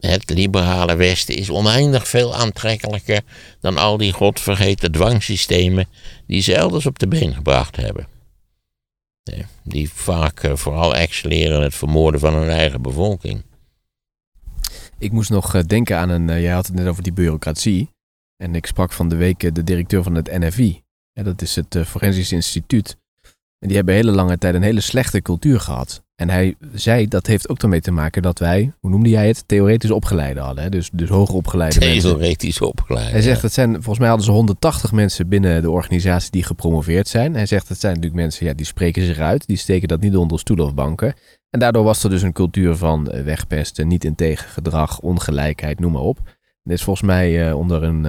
[0.00, 3.22] Het liberale Westen is oneindig veel aantrekkelijker
[3.60, 5.86] dan al die godvergeten dwangsystemen
[6.26, 8.16] die ze elders op de been gebracht hebben.
[9.62, 13.42] Die vaak uh, vooral excelleren het vermoorden van hun eigen bevolking.
[14.98, 16.28] Ik moest nog uh, denken aan een.
[16.28, 17.90] Uh, jij had het net over die bureaucratie.
[18.36, 20.82] En ik sprak van de week de directeur van het NFI.
[21.12, 22.96] Dat is het Forensisch Instituut.
[23.58, 26.02] En die hebben hele lange tijd een hele slechte cultuur gehad.
[26.20, 29.44] En hij zei dat heeft ook ermee te maken dat wij, hoe noemde jij het,
[29.46, 30.64] theoretisch opgeleide hadden.
[30.64, 30.70] Hè?
[30.70, 32.20] Dus, dus hoger opgeleide theoretisch mensen.
[32.20, 33.10] Theoretisch opgeleide.
[33.10, 37.08] Hij zegt, dat zijn, volgens mij hadden ze 180 mensen binnen de organisatie die gepromoveerd
[37.08, 37.34] zijn.
[37.34, 39.46] Hij zegt, dat zijn natuurlijk mensen, ja, die spreken zich uit.
[39.46, 41.14] Die steken dat niet onder stoelen of banken.
[41.50, 45.92] En daardoor was er dus een cultuur van eh, wegpesten, niet integer gedrag, ongelijkheid, noem
[45.92, 46.36] maar op.
[46.64, 48.04] Is volgens mij uh, onder een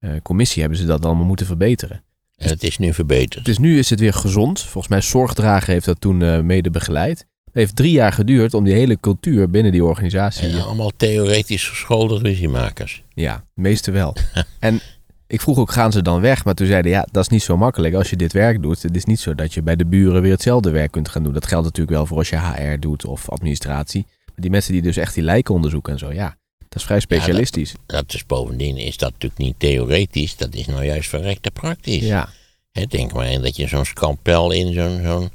[0.00, 2.04] uh, commissie hebben ze dat allemaal moeten verbeteren.
[2.40, 3.44] En het is nu verbeterd.
[3.44, 4.60] Dus nu is het weer gezond.
[4.60, 7.18] Volgens mij Zorgdragen heeft dat toen uh, mede begeleid.
[7.44, 10.48] Het heeft drie jaar geduurd om die hele cultuur binnen die organisatie...
[10.48, 13.02] En allemaal theoretisch geschoolde ruziemakers.
[13.14, 14.16] Ja, de meeste wel.
[14.58, 14.80] en
[15.26, 16.44] ik vroeg ook, gaan ze dan weg?
[16.44, 18.82] Maar toen zeiden ja, dat is niet zo makkelijk als je dit werk doet.
[18.82, 21.32] Het is niet zo dat je bij de buren weer hetzelfde werk kunt gaan doen.
[21.32, 24.06] Dat geldt natuurlijk wel voor als je HR doet of administratie.
[24.06, 26.38] Maar die mensen die dus echt die lijken onderzoeken en zo, ja...
[26.70, 27.70] Dat is vrij specialistisch.
[27.70, 31.50] Ja, dat, dat, is bovendien is dat natuurlijk niet theoretisch, dat is nou juist verrekte
[31.50, 32.02] praktisch.
[32.02, 32.28] Ja.
[32.72, 35.30] He, denk maar in dat je zo'n scalpel in zo'n zo'n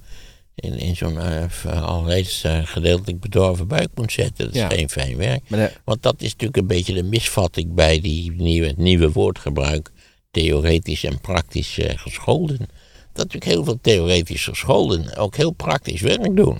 [0.55, 1.17] in, in zo'n
[1.65, 4.45] uh, al reeds uh, gedeeltelijk bedorven buik moet zetten.
[4.45, 5.43] Dat is geen fijn werk.
[5.83, 9.91] Want dat is natuurlijk een beetje de misvatting bij die nieuwe, het nieuwe woordgebruik.
[10.31, 12.57] Theoretisch en praktisch uh, gescholden.
[12.57, 12.67] Dat
[13.23, 16.59] natuurlijk heel veel theoretisch gescholden ook heel praktisch werk doen.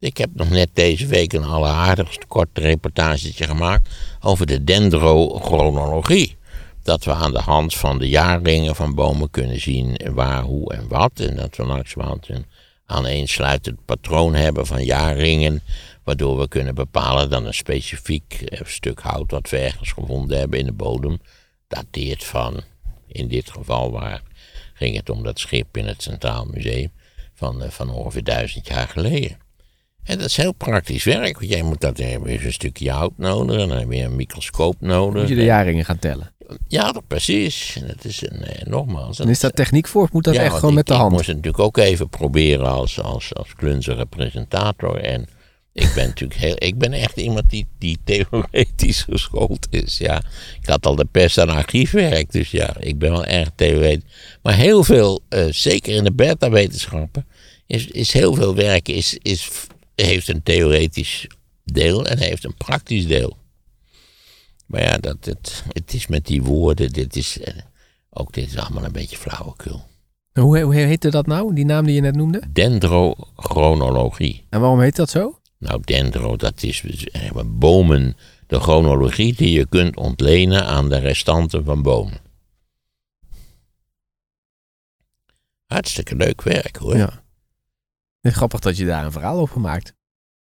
[0.00, 3.88] Ik heb nog net deze week een alleraardigst kort reportagetje gemaakt
[4.20, 6.36] over de dendrochronologie.
[6.82, 10.88] Dat we aan de hand van de jaarringen van bomen kunnen zien waar, hoe en
[10.88, 11.20] wat.
[11.20, 12.46] En dat we langzamerhand een
[12.86, 15.62] aaneensluitend patroon hebben van jaarringen.
[16.04, 20.58] Waardoor we kunnen bepalen dat een specifiek eh, stuk hout wat we ergens gevonden hebben
[20.58, 21.18] in de bodem.
[21.68, 22.60] dateert van,
[23.06, 24.22] in dit geval waar
[24.74, 26.90] ging het om dat schip in het Centraal Museum.
[27.34, 29.47] van, eh, van ongeveer duizend jaar geleden.
[30.08, 33.60] En dat is heel praktisch werk, want jij moet dat hebben een stukje hout nodig
[33.60, 35.20] en dan heb je een microscoop nodig.
[35.20, 36.32] Moet je de jaringen gaan tellen?
[36.68, 37.76] Ja, dat precies.
[37.80, 39.18] En het is een, eh, nogmaals.
[39.20, 41.10] En is daar techniek voor of moet dat echt gewoon met de hand?
[41.10, 44.96] Ik moest het natuurlijk ook even proberen als, als, als klunzige presentator.
[44.96, 45.28] En
[45.72, 49.98] ik ben natuurlijk heel, ik ben echt iemand die, die theoretisch geschoold is.
[49.98, 50.22] Ja.
[50.60, 54.10] Ik had al de pers aan archiefwerk, dus ja, ik ben wel erg theoretisch.
[54.42, 57.26] Maar heel veel, uh, zeker in de beta-wetenschappen,
[57.66, 59.48] is, is heel veel werk is, is
[60.06, 61.26] heeft een theoretisch
[61.64, 63.36] deel en heeft een praktisch deel.
[64.66, 67.54] Maar ja, dat, het, het is met die woorden, dit is, eh,
[68.10, 69.86] ook dit is allemaal een beetje flauwekul.
[70.32, 72.42] Hoe, hoe heette dat nou, die naam die je net noemde?
[72.52, 74.46] Dendrochronologie.
[74.48, 75.40] En waarom heet dat zo?
[75.58, 81.64] Nou, dendro, dat is eh, bomen, de chronologie die je kunt ontlenen aan de restanten
[81.64, 82.20] van bomen.
[85.66, 86.96] Hartstikke leuk werk hoor.
[86.96, 87.22] Ja.
[88.34, 89.94] Grappig dat je daar een verhaal over maakt.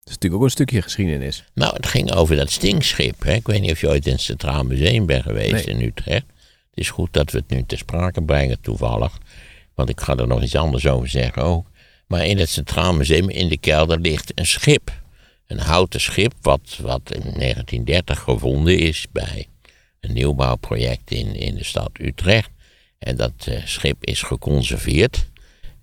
[0.03, 1.43] is natuurlijk ook een stukje geschiedenis.
[1.53, 3.23] Nou, het ging over dat stinkschip.
[3.23, 3.33] Hè.
[3.33, 5.75] Ik weet niet of je ooit in het Centraal Museum bent geweest Nee.
[5.75, 6.25] in Utrecht.
[6.69, 9.17] Het is goed dat we het nu ter sprake brengen, toevallig.
[9.75, 11.67] Want ik ga er nog iets anders over zeggen ook.
[12.07, 14.91] Maar in het Centraal Museum in de kelder ligt een schip.
[15.47, 19.47] Een houten schip wat, wat in 1930 gevonden is bij
[19.99, 22.49] een nieuwbouwproject in, in de stad Utrecht.
[22.99, 25.25] En dat eh, schip is geconserveerd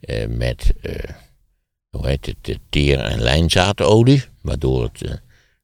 [0.00, 0.94] eh, met, eh,
[1.96, 4.24] hoe heet het, teer- en lijnzaadolie.
[4.40, 5.14] Waardoor het eh,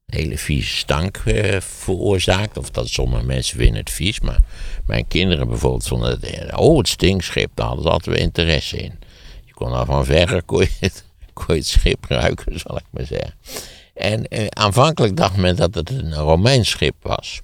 [0.06, 2.58] hele vieze stank eh, veroorzaakt.
[2.58, 4.20] Of dat sommige mensen vinden het vies.
[4.20, 4.40] Maar
[4.86, 8.98] mijn kinderen bijvoorbeeld vonden het, oh het stinkschip, daar hadden ze altijd interesse in.
[9.44, 10.66] Je kon al van verre kon
[11.46, 13.34] het schip ruiken, zal ik maar zeggen.
[13.94, 17.40] En eh, aanvankelijk dacht men dat het een Romeins schip was.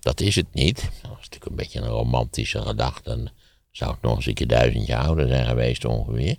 [0.00, 0.76] Dat is het niet.
[0.76, 3.08] Dat was natuurlijk een beetje een romantische gedachte.
[3.08, 3.28] Dan
[3.70, 6.36] zou het nog eens een keer duizend jaar ouder zijn geweest ongeveer.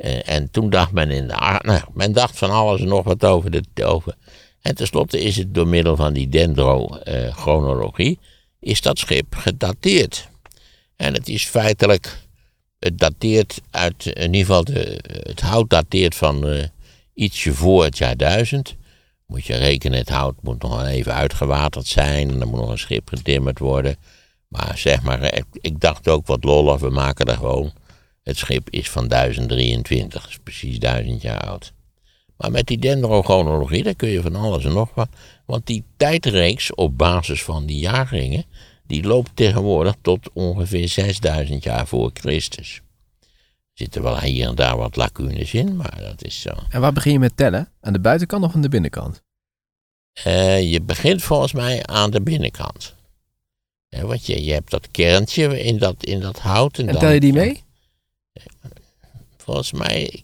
[0.00, 3.24] Eh, en toen dacht men in de nou, men dacht van alles en nog wat
[3.24, 4.14] over de over.
[4.60, 8.18] En tenslotte is het door middel van die dendrochronologie
[8.60, 10.28] is dat schip gedateerd.
[10.96, 12.18] En het is feitelijk,
[12.78, 16.64] het dateert uit, in ieder geval de, het hout dateert van eh,
[17.14, 18.76] ietsje voor het jaar 1000.
[19.26, 22.78] Moet je rekenen, het hout moet nog even uitgewaterd zijn en er moet nog een
[22.78, 23.96] schip getimmerd worden.
[24.48, 27.72] Maar zeg maar, eh, ik, dacht ook wat lollig, we maken er gewoon.
[28.30, 31.72] Het schip is van 1023, is precies 1000 jaar oud.
[32.36, 35.08] Maar met die dendrochronologie, daar kun je van alles en nog wat.
[35.46, 38.44] Want die tijdreeks op basis van die jaarringen,
[38.86, 42.80] die loopt tegenwoordig tot ongeveer 6000 jaar voor Christus.
[43.20, 43.28] Er
[43.72, 46.50] zitten wel hier en daar wat lacunes in, maar dat is zo.
[46.68, 47.68] En waar begin je met tellen?
[47.80, 49.22] Aan de buitenkant of aan de binnenkant?
[50.12, 52.94] Eh, je begint volgens mij aan de binnenkant.
[53.88, 56.78] Hè, want je, je hebt dat kerntje in dat, in dat hout.
[56.78, 57.62] En, En dan- tel je die mee?
[59.36, 60.22] Volgens mij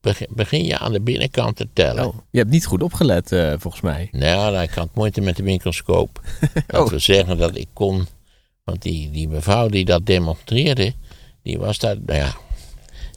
[0.00, 2.06] begin, begin je aan de binnenkant te tellen.
[2.06, 4.08] Oh, je hebt niet goed opgelet, eh, volgens mij.
[4.12, 6.20] Nou, ik had moeite met de microscoop.
[6.66, 6.88] Dat Oh.
[6.88, 8.06] wil zeggen dat ik kon.
[8.64, 10.94] Want die, die mevrouw die dat demonstreerde,
[11.42, 12.36] die was daar, nou ja,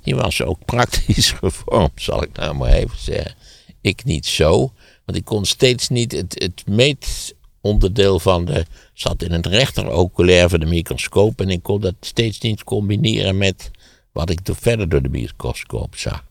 [0.04, 3.36] die was ook praktisch gevormd, zal ik nou maar even zeggen.
[3.82, 4.71] Ik niet zo,
[5.06, 8.65] want ik kon steeds niet het, het meetonderdeel van de.
[8.93, 13.38] zat in het rechter oculair van de microscoop en ik kon dat steeds niet combineren
[13.38, 13.71] met
[14.12, 16.24] wat ik er verder door de microscoop zag.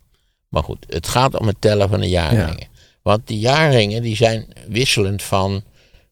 [0.48, 2.68] Maar goed, het gaat om het tellen van de jaarringen.
[3.02, 5.62] Want die jaarringen die zijn wisselend van,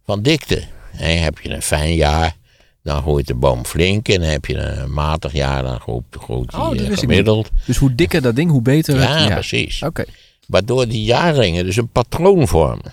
[0.04, 0.62] van dikte.
[0.92, 2.36] En heb je een fijn jaar,
[2.82, 4.08] dan groeit de boom flink.
[4.08, 7.50] En heb je een matig jaar, dan groeit, groeit Oh, eh, gemiddeld.
[7.66, 9.32] Dus hoe dikker dat ding, hoe beter Ja, het...
[9.32, 9.82] precies.
[9.82, 10.04] Oké.
[10.46, 12.92] Waardoor die jaarringen dus een patroon vormen.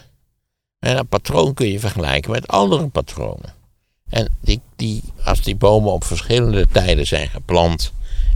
[0.80, 3.54] En dat patroon kun je vergelijken met andere patronen.
[4.10, 7.94] En die, die, als die bomen op verschillende tijden zijn geplant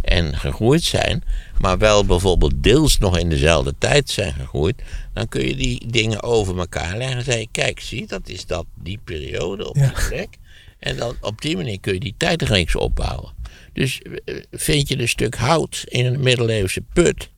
[0.07, 1.23] en gegroeid zijn,
[1.59, 4.81] maar wel bijvoorbeeld deels nog in dezelfde tijd zijn gegroeid,
[5.13, 8.65] dan kun je die dingen over elkaar leggen en zeggen: kijk, zie, dat is dat,
[8.75, 10.37] die periode op die plek.
[10.79, 13.33] En dan op die manier kun je die tijdreeks opbouwen.
[13.73, 17.29] Dus eh, vind je een stuk hout in een middeleeuwse put,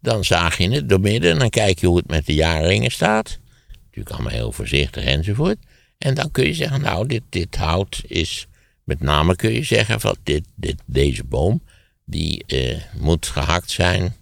[0.00, 2.90] dan zaag je het door midden en dan kijk je hoe het met de jaarringen
[2.90, 3.38] staat.
[3.84, 5.56] Natuurlijk allemaal heel voorzichtig enzovoort.
[5.98, 8.46] En dan kun je zeggen, nou, dit, dit hout is,
[8.84, 11.62] met name kun je zeggen van dit, dit, deze boom,
[12.12, 14.14] die eh, moet gehakt zijn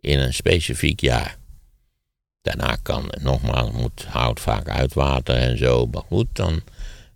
[0.00, 1.36] in een specifiek jaar.
[2.42, 5.86] Daarna kan, nogmaals, moet hout vaak uitwateren en zo.
[5.86, 6.62] Maar goed, dan,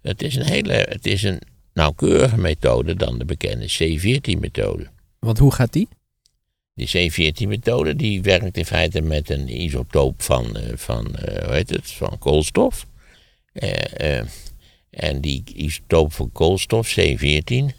[0.02, 1.40] het is een hele, het is een
[1.72, 4.86] nauwkeurige methode dan de bekende C14-methode.
[5.18, 5.88] Want hoe gaat die?
[6.74, 11.70] Die C14-methode die werkt in feite met een isotoop van, eh, van, eh, hoe heet
[11.70, 12.86] het, van koolstof.
[14.90, 17.74] En die isotoop van koolstof, C14,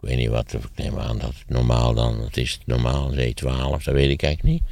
[0.00, 3.82] ik weet niet wat, ik neem aan dat het normaal dan, het is normaal C12,
[3.84, 4.62] dat weet ik eigenlijk niet.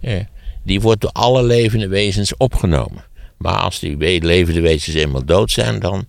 [0.00, 0.20] Eh,
[0.62, 3.04] die wordt door alle levende wezens opgenomen.
[3.36, 6.08] Maar als die levende wezens eenmaal dood zijn, dan,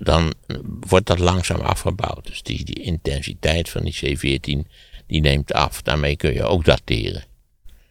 [0.00, 0.34] dan
[0.80, 2.26] wordt dat langzaam afgebouwd.
[2.26, 4.68] Dus die, die intensiteit van die C14
[5.06, 5.82] die neemt af.
[5.82, 7.24] Daarmee kun je ook dateren.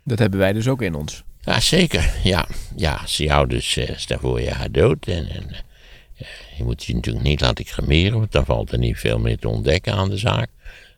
[0.04, 1.24] Dat hebben wij dus ook in ons.
[1.42, 2.14] Ja, zeker.
[2.24, 5.08] Ja, ja ze jou dus, eh, stel voor je haar dood.
[5.08, 5.60] En, en eh,
[6.58, 9.48] je moet je natuurlijk niet laten cremeren, want dan valt er niet veel meer te
[9.50, 10.50] ontdekken aan de zaak.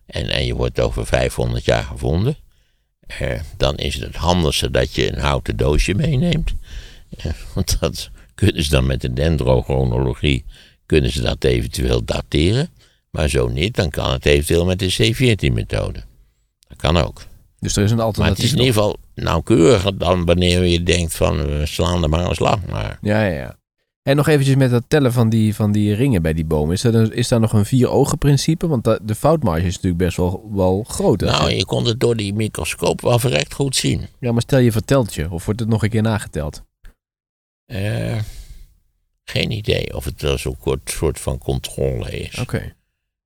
[0.06, 2.36] En, en je wordt over 500 jaar gevonden.
[3.08, 6.54] Eh, dan is het het handigste dat je een houten doosje meeneemt.
[7.18, 10.46] Eh, want dat kunnen ze dan met de dendrochronologie,
[10.86, 12.70] kunnen ze dat eventueel dateren.
[13.10, 16.04] Maar zo niet, dan kan het eventueel met de C14-methode.
[16.68, 17.22] Dat kan ook.
[17.60, 18.46] Dus er is een Maar het alternatief.
[18.46, 22.36] is in ieder geval nauwkeuriger dan wanneer je denkt van we slaan er maar een
[22.36, 22.66] slag.
[22.66, 23.60] Maar Ja, ja, ja.
[24.04, 26.74] En nog eventjes met dat tellen van die, van die ringen bij die bomen.
[26.74, 28.68] Is, dat een, is daar nog een vier-ogen principe?
[28.68, 31.22] Want da- de foutmarge is natuurlijk best wel, wel groot.
[31.22, 34.08] nou, je kon het door die microscoop wel verrekt goed zien.
[34.20, 35.32] Ja, maar stel je vertelt je.
[35.32, 36.64] Of wordt het nog een keer nageteld?
[37.66, 38.20] Eh,
[39.24, 42.40] geen idee of het wel zo'n kort soort van controle is.
[42.40, 42.74] Oké.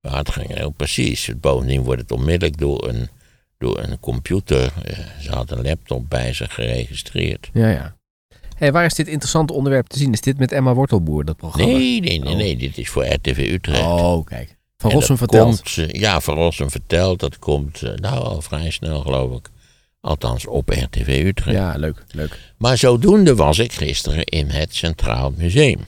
[0.02, 1.32] Maar het ging heel precies.
[1.40, 3.10] Bovendien wordt het onmiddellijk door een,
[3.58, 4.74] door een computer.
[4.84, 7.50] eh, ze had een laptop bij zich geregistreerd.
[7.54, 7.98] Ja, ja.
[8.56, 10.14] Hey, waar is dit interessante onderwerp te zien?
[10.14, 11.68] Is dit met Emma Wortelboer, dat programma?
[11.74, 12.38] Nee, nee, nee, Oh.
[12.38, 12.58] nee.
[12.58, 13.82] Dit is voor RTV Utrecht.
[13.82, 14.56] Oh, kijk.
[14.78, 15.62] Van Rossum vertelt.
[15.62, 17.20] Komt, eh, ja, Van Rossum vertelt.
[17.20, 19.50] Dat komt eh, nou al vrij snel, geloof ik.
[20.02, 21.58] Althans op RTV Utrecht.
[21.58, 22.40] Ja, leuk, leuk.
[22.58, 25.80] Maar zodoende was ik gisteren in het Centraal Museum.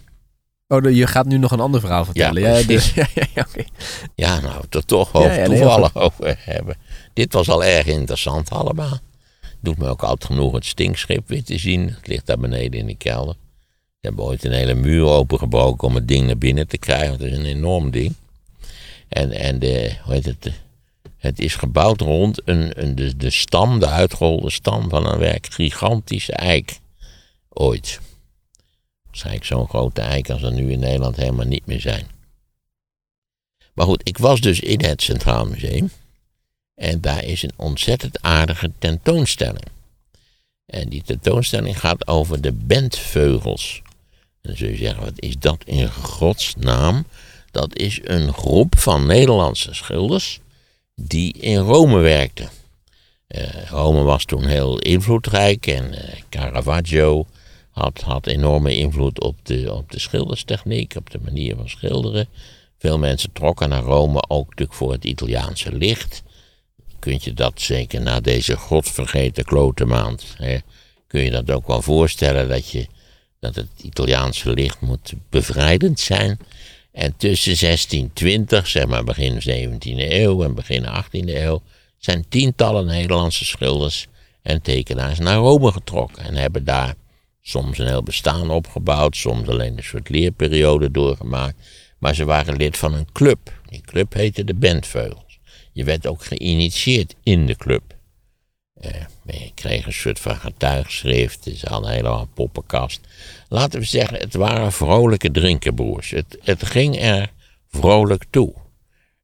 [0.68, 2.42] Oh, je gaat nu nog een ander verhaal vertellen.
[2.42, 2.94] Ja, precies.
[2.96, 3.64] ja, ja, ja, oké.
[4.16, 6.76] Ja, nou, het er toch over ja, toevallig over hebben.
[7.14, 9.00] Dit was al erg interessant allemaal.
[9.68, 11.88] Doet me ook altijd genoeg het stinkschip weer te zien.
[11.88, 13.36] Het ligt daar beneden in de kelder.
[13.70, 17.12] Ze hebben ooit een hele muur opengebroken om het ding naar binnen te krijgen.
[17.12, 18.14] Het is een enorm ding.
[19.08, 20.52] En, en de, hoe heet het,
[21.18, 25.48] het is gebouwd rond een, een, de, de stam, de uitgerolde stam van een werk
[25.52, 26.80] gigantische eik.
[27.50, 28.00] Ooit.
[29.06, 32.08] Waarschijnlijk zo'n grote eik als er nu in Nederland helemaal niet meer zijn.
[33.74, 35.90] Maar goed, ik was dus in het Centraal Museum.
[36.78, 39.66] En daar is een ontzettend aardige tentoonstelling.
[40.66, 43.82] En die tentoonstelling gaat over de bentveugels.
[44.42, 47.06] En dan zul je zeggen, wat is dat in godsnaam?
[47.52, 50.40] Dat is een groep van Nederlandse schilders
[50.96, 52.50] die in Rome werkten.
[53.28, 57.26] Eh, Rome was toen heel invloedrijk en eh, Caravaggio
[57.70, 62.28] had, had enorme invloed op de, op de schilderstechniek, op de manier van schilderen.
[62.78, 66.24] Veel mensen trokken naar Rome ook natuurlijk voor het Italiaanse licht.
[67.00, 70.58] Kunt je dat zeker na deze godvergeten klote maand, hè,
[71.08, 72.88] kun je dat ook wel voorstellen dat, je,
[73.40, 76.40] dat het Italiaanse licht moet bevrijdend zijn.
[76.92, 81.62] En tussen 1620, zeg maar begin 17e eeuw en begin 18e eeuw,
[81.98, 84.08] zijn tientallen Nederlandse schilders
[84.42, 86.24] en tekenaars naar Rome getrokken.
[86.24, 86.96] En hebben daar
[87.42, 91.56] soms een heel bestaan opgebouwd, soms alleen een soort leerperiode doorgemaakt.
[91.98, 93.62] Maar ze waren lid van een club.
[93.70, 95.27] Die club heette de Bentveugels.
[95.78, 97.96] Je werd ook geïnitieerd in de club.
[98.74, 98.92] Eh,
[99.26, 103.00] je kreeg een soort van getuigschrift, ze hadden helemaal een poppenkast.
[103.50, 106.10] Laten we zeggen, het waren vrolijke drinkenbroers.
[106.10, 107.32] Het, het ging er
[107.68, 108.54] vrolijk toe.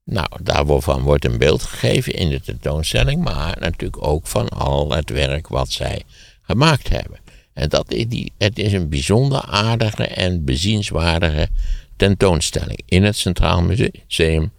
[0.03, 5.09] Nou, daarvan wordt een beeld gegeven in de tentoonstelling, maar natuurlijk ook van al het
[5.09, 6.01] werk wat zij
[6.41, 7.19] gemaakt hebben.
[7.53, 11.49] En dat is die, het is een bijzonder aardige en bezienswaardige
[11.95, 14.51] tentoonstelling in het Centraal Museum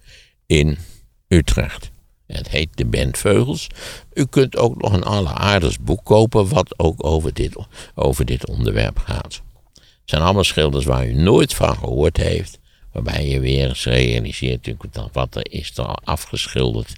[0.45, 0.77] in
[1.27, 1.91] Utrecht.
[2.27, 3.67] Het heet De Bentveugels.
[4.13, 7.55] U kunt ook nog een alleraardigst boek kopen wat ook over dit,
[7.95, 9.41] over dit onderwerp gaat.
[9.73, 12.59] Het zijn allemaal schilders waar u nooit van gehoord heeft.
[12.91, 14.73] Waarbij je weer eens realiseert
[15.11, 16.93] wat er is er afgeschilderd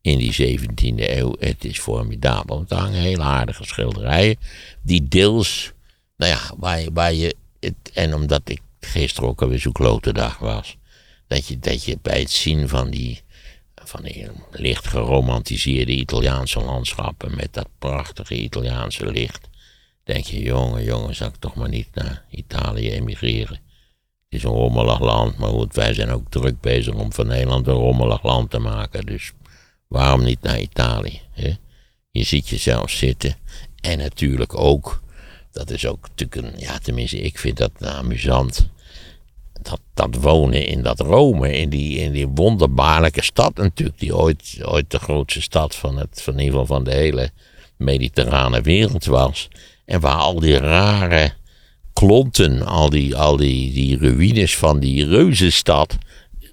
[0.00, 1.34] in die 17e eeuw.
[1.38, 2.56] Het is formidabel.
[2.56, 4.36] Want er hangen hele aardige schilderijen.
[4.82, 5.72] Die deels,
[6.16, 10.12] nou ja, waar je, waar je het, en omdat ik gisteren ook alweer zo'n klote
[10.12, 10.76] dag was.
[11.26, 13.22] Dat je, dat je bij het zien van die,
[13.88, 17.36] van die licht geromantiseerde Italiaanse landschappen.
[17.36, 19.48] Met dat prachtige Italiaanse licht.
[20.04, 23.60] Denk je, jongen, jongen, zou ik toch maar niet naar Italië emigreren.
[24.28, 27.66] Het is een rommelig land, maar goed, wij zijn ook druk bezig om van Nederland
[27.66, 29.06] een rommelig land te maken.
[29.06, 29.32] Dus
[29.86, 31.20] waarom niet naar Italië?
[31.30, 31.54] Hè?
[32.10, 33.36] Je ziet jezelf zitten.
[33.80, 35.02] En natuurlijk ook,
[35.52, 38.68] dat is ook natuurlijk een, ja tenminste ik vind dat amusant.
[39.62, 44.58] Dat, dat wonen in dat Rome, in die, in die wonderbaarlijke stad natuurlijk, die ooit,
[44.62, 47.30] ooit de grootste stad van, het, van in ieder geval van de hele
[47.76, 49.48] mediterrane wereld was.
[49.84, 51.32] En waar al die rare
[51.92, 55.98] klonten, al die, al die, die ruïnes van die reuzenstad.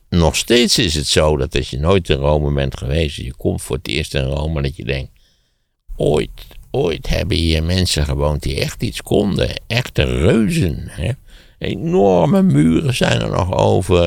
[0.09, 3.61] Nog steeds is het zo dat als je nooit in Rome bent geweest, je komt
[3.61, 5.11] voor het eerst in Rome, dat je denkt,
[5.95, 6.29] ooit,
[6.71, 9.49] ooit hebben hier mensen gewoond die echt iets konden.
[9.67, 10.83] Echte reuzen.
[10.89, 11.11] Hè?
[11.65, 14.03] Enorme muren zijn er nog over.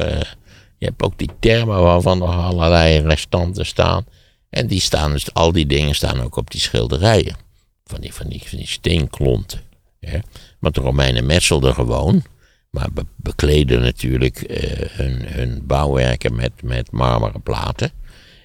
[0.78, 4.06] Je hebt ook die termen waarvan nog allerlei restanten staan.
[4.50, 7.36] En die staan dus, al die dingen staan ook op die schilderijen.
[7.84, 9.60] Van die, van die, van die steenklonten.
[10.00, 10.18] Hè?
[10.58, 12.22] Want de Romeinen metselden gewoon.
[12.70, 17.90] Maar be- bekleden natuurlijk eh, hun, hun bouwwerken met, met marmeren platen.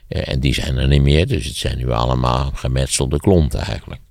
[0.07, 4.01] Eh, en die zijn er niet meer, dus het zijn nu allemaal gemetselde klonten eigenlijk.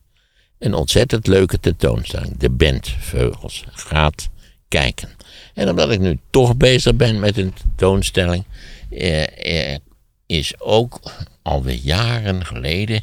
[0.58, 2.36] Een ontzettend leuke tentoonstelling.
[2.38, 3.64] De Bentveugels.
[3.70, 4.30] Gaat
[4.72, 5.08] kijken.
[5.54, 8.44] En omdat ik nu toch bezig ben met een tentoonstelling,
[8.90, 9.78] eh, eh,
[10.26, 11.00] is ook
[11.42, 13.02] alweer jaren geleden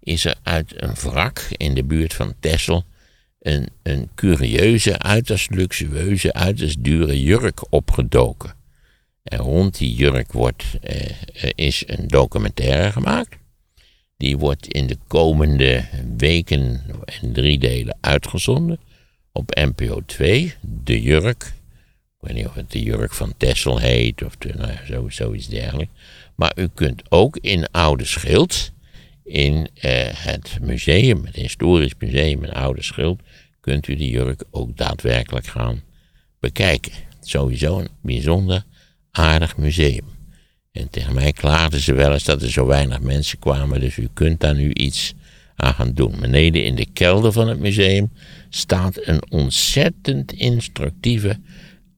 [0.00, 2.84] is er uit een wrak in de buurt van Texel
[3.40, 8.54] een, een curieuze, uiterst luxueuze, uiterst dure jurk opgedoken.
[9.22, 11.10] En rond die jurk wordt, eh,
[11.44, 13.36] er is een documentaire gemaakt.
[14.16, 15.84] Die wordt in de komende
[16.16, 18.78] weken en drie delen uitgezonden
[19.32, 21.42] op NPO 2, De Jurk.
[21.42, 25.08] Ik weet niet of het De Jurk van Tessel heet of de, nou ja, zo,
[25.08, 25.92] zoiets dergelijks.
[26.34, 28.72] Maar u kunt ook in Oude Schild,
[29.24, 33.20] in eh, het museum, het historisch museum in Oude Schild,
[33.60, 35.82] kunt u die jurk ook daadwerkelijk gaan
[36.38, 36.92] bekijken.
[37.20, 38.64] Sowieso een bijzonder
[39.10, 40.04] aardig museum.
[40.72, 44.08] En tegen mij klaagden ze wel eens dat er zo weinig mensen kwamen, dus u
[44.12, 45.14] kunt daar nu iets
[45.60, 46.14] aan gaan doen.
[46.20, 48.12] Beneden in de kelder van het museum
[48.48, 51.38] staat een ontzettend instructieve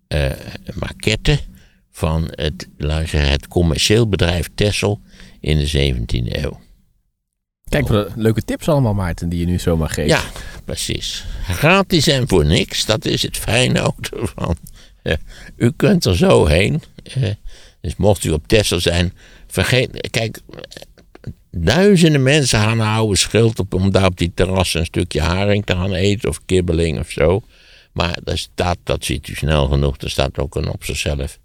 [0.08, 0.30] uh,
[0.74, 1.38] maquette
[1.90, 5.00] van het, luister, het commercieel bedrijf Tessel
[5.40, 6.60] in de 17e eeuw.
[7.68, 10.08] Kijk, wat leuke tips allemaal, Maarten, die je nu zomaar geeft.
[10.08, 10.22] Ja,
[10.64, 11.24] precies.
[11.44, 14.56] Gratis en voor niks, dat is het fijne ook ervan.
[15.56, 16.82] u kunt er zo heen.
[17.80, 19.12] dus mocht u op Tessel zijn,
[19.46, 20.10] vergeet.
[20.10, 20.40] Kijk,
[21.50, 25.72] duizenden mensen gaan oude schild op om daar op die terras een stukje haring te
[25.72, 27.42] gaan eten of kibbeling of zo.
[27.92, 31.38] Maar daar staat, dat ziet u snel genoeg, er staat ook een op zichzelf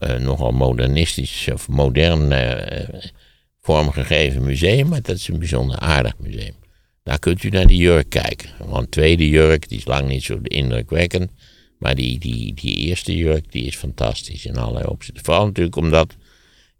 [0.00, 3.00] uh, nogal modernistisch of modern uh,
[3.60, 4.88] vormgegeven museum.
[4.88, 6.54] Maar dat is een bijzonder aardig museum.
[7.02, 8.50] Daar kunt u naar die jurk kijken.
[8.66, 11.30] Want tweede jurk, die is lang niet zo indrukwekkend.
[11.78, 15.24] Maar die, die, die eerste jurk, die is fantastisch in allerlei opzichten.
[15.24, 16.16] Vooral natuurlijk omdat,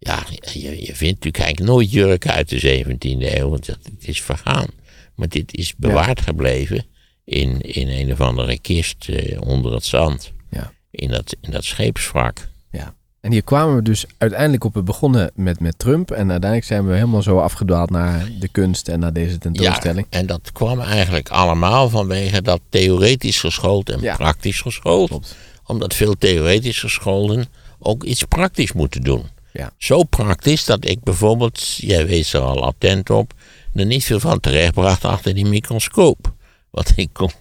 [0.05, 3.49] ja, je, je vindt natuurlijk eigenlijk nooit jurken uit de 17e eeuw.
[3.49, 4.67] Want het is vergaan.
[5.15, 6.85] Maar dit is bewaard gebleven
[7.23, 10.31] in, in een of andere kist eh, onder het zand.
[10.49, 10.73] Ja.
[10.91, 12.47] In, dat, in dat scheepswrak.
[12.71, 12.95] Ja.
[13.21, 14.73] En hier kwamen we dus uiteindelijk op.
[14.73, 16.11] We begonnen met, met Trump.
[16.11, 20.07] En uiteindelijk zijn we helemaal zo afgedwaald naar de kunst en naar deze tentoonstelling.
[20.09, 25.09] Ja, en dat kwam eigenlijk allemaal vanwege dat theoretisch geschoold en praktisch geschoold.
[25.09, 25.35] Klopt.
[25.65, 27.45] Omdat veel theoretisch gescholden
[27.79, 29.23] ook iets praktisch moeten doen.
[29.57, 29.71] Ja.
[29.77, 33.33] Zo praktisch dat ik bijvoorbeeld, jij weet er al attent op,
[33.73, 36.33] er niet veel van terechtbracht achter die microscoop.
[36.71, 37.31] Want ik kon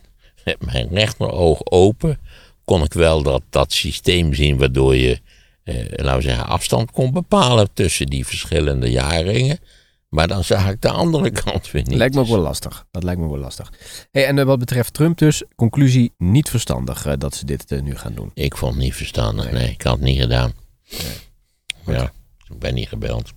[0.45, 2.19] met mijn rechteroog open,
[2.65, 5.21] kon ik wel dat, dat systeem zien waardoor je
[5.65, 9.59] eh, laten we zeggen, afstand kon bepalen tussen die verschillende jaarringen.
[10.09, 11.97] Maar dan zag ik de andere kant weer niet.
[11.97, 12.87] Lijkt me wel lastig.
[12.91, 13.73] Dat lijkt me wel lastig.
[14.11, 17.83] Hey, en uh, wat betreft Trump dus, conclusie niet verstandig uh, dat ze dit uh,
[17.83, 18.31] nu gaan doen.
[18.35, 19.51] Ik vond het niet verstandig.
[19.53, 20.53] Nee, ik had het niet gedaan.
[20.91, 21.33] Nee.
[21.87, 22.13] Ja,
[22.51, 23.33] ik ben niet gebeld.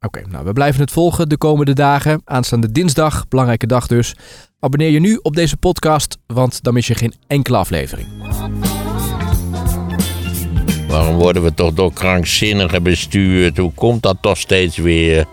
[0.00, 2.20] Oké, nou we blijven het volgen de komende dagen.
[2.24, 4.14] Aanstaande dinsdag, belangrijke dag dus.
[4.58, 8.08] Abonneer je nu op deze podcast, want dan mis je geen enkele aflevering.
[10.88, 13.56] Waarom worden we toch door krankzinnigen bestuurd?
[13.56, 15.26] Hoe komt dat toch steeds weer?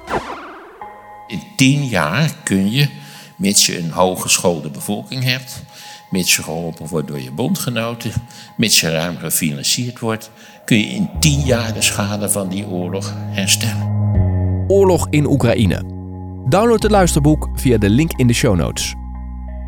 [1.28, 2.90] In tien jaar kun je,
[3.38, 5.64] mits je een hooggeschoolde bevolking hebt,
[6.10, 8.12] mits je geholpen wordt door je bondgenoten,
[8.58, 10.32] mits je ruim gefinancierd wordt,
[10.66, 13.92] kun je in tien jaar de schade van die oorlog herstellen.
[14.68, 15.82] Oorlog in Oekraïne.
[16.50, 18.96] Download het luisterboek via de link in de show notes.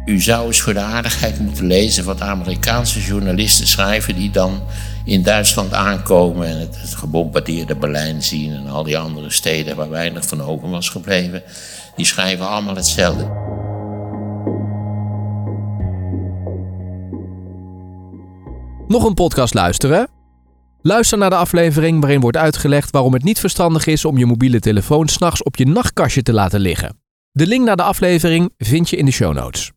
[0.06, 4.62] U zou eens voor de aardigheid moeten lezen wat Amerikaanse journalisten schrijven die dan
[5.04, 9.90] in Duitsland aankomen en het, het gebombardeerde Berlijn zien en al die andere steden waar
[9.90, 11.44] weinig van over was gebleven.
[11.96, 13.24] Die schrijven allemaal hetzelfde.
[18.88, 20.15] Nog een podcast luisteren?
[20.88, 24.60] Luister naar de aflevering waarin wordt uitgelegd waarom het niet verstandig is om je mobiele
[24.60, 27.00] telefoon s'nachts op je nachtkastje te laten liggen.
[27.32, 29.72] De link naar de aflevering vind je in de show notes.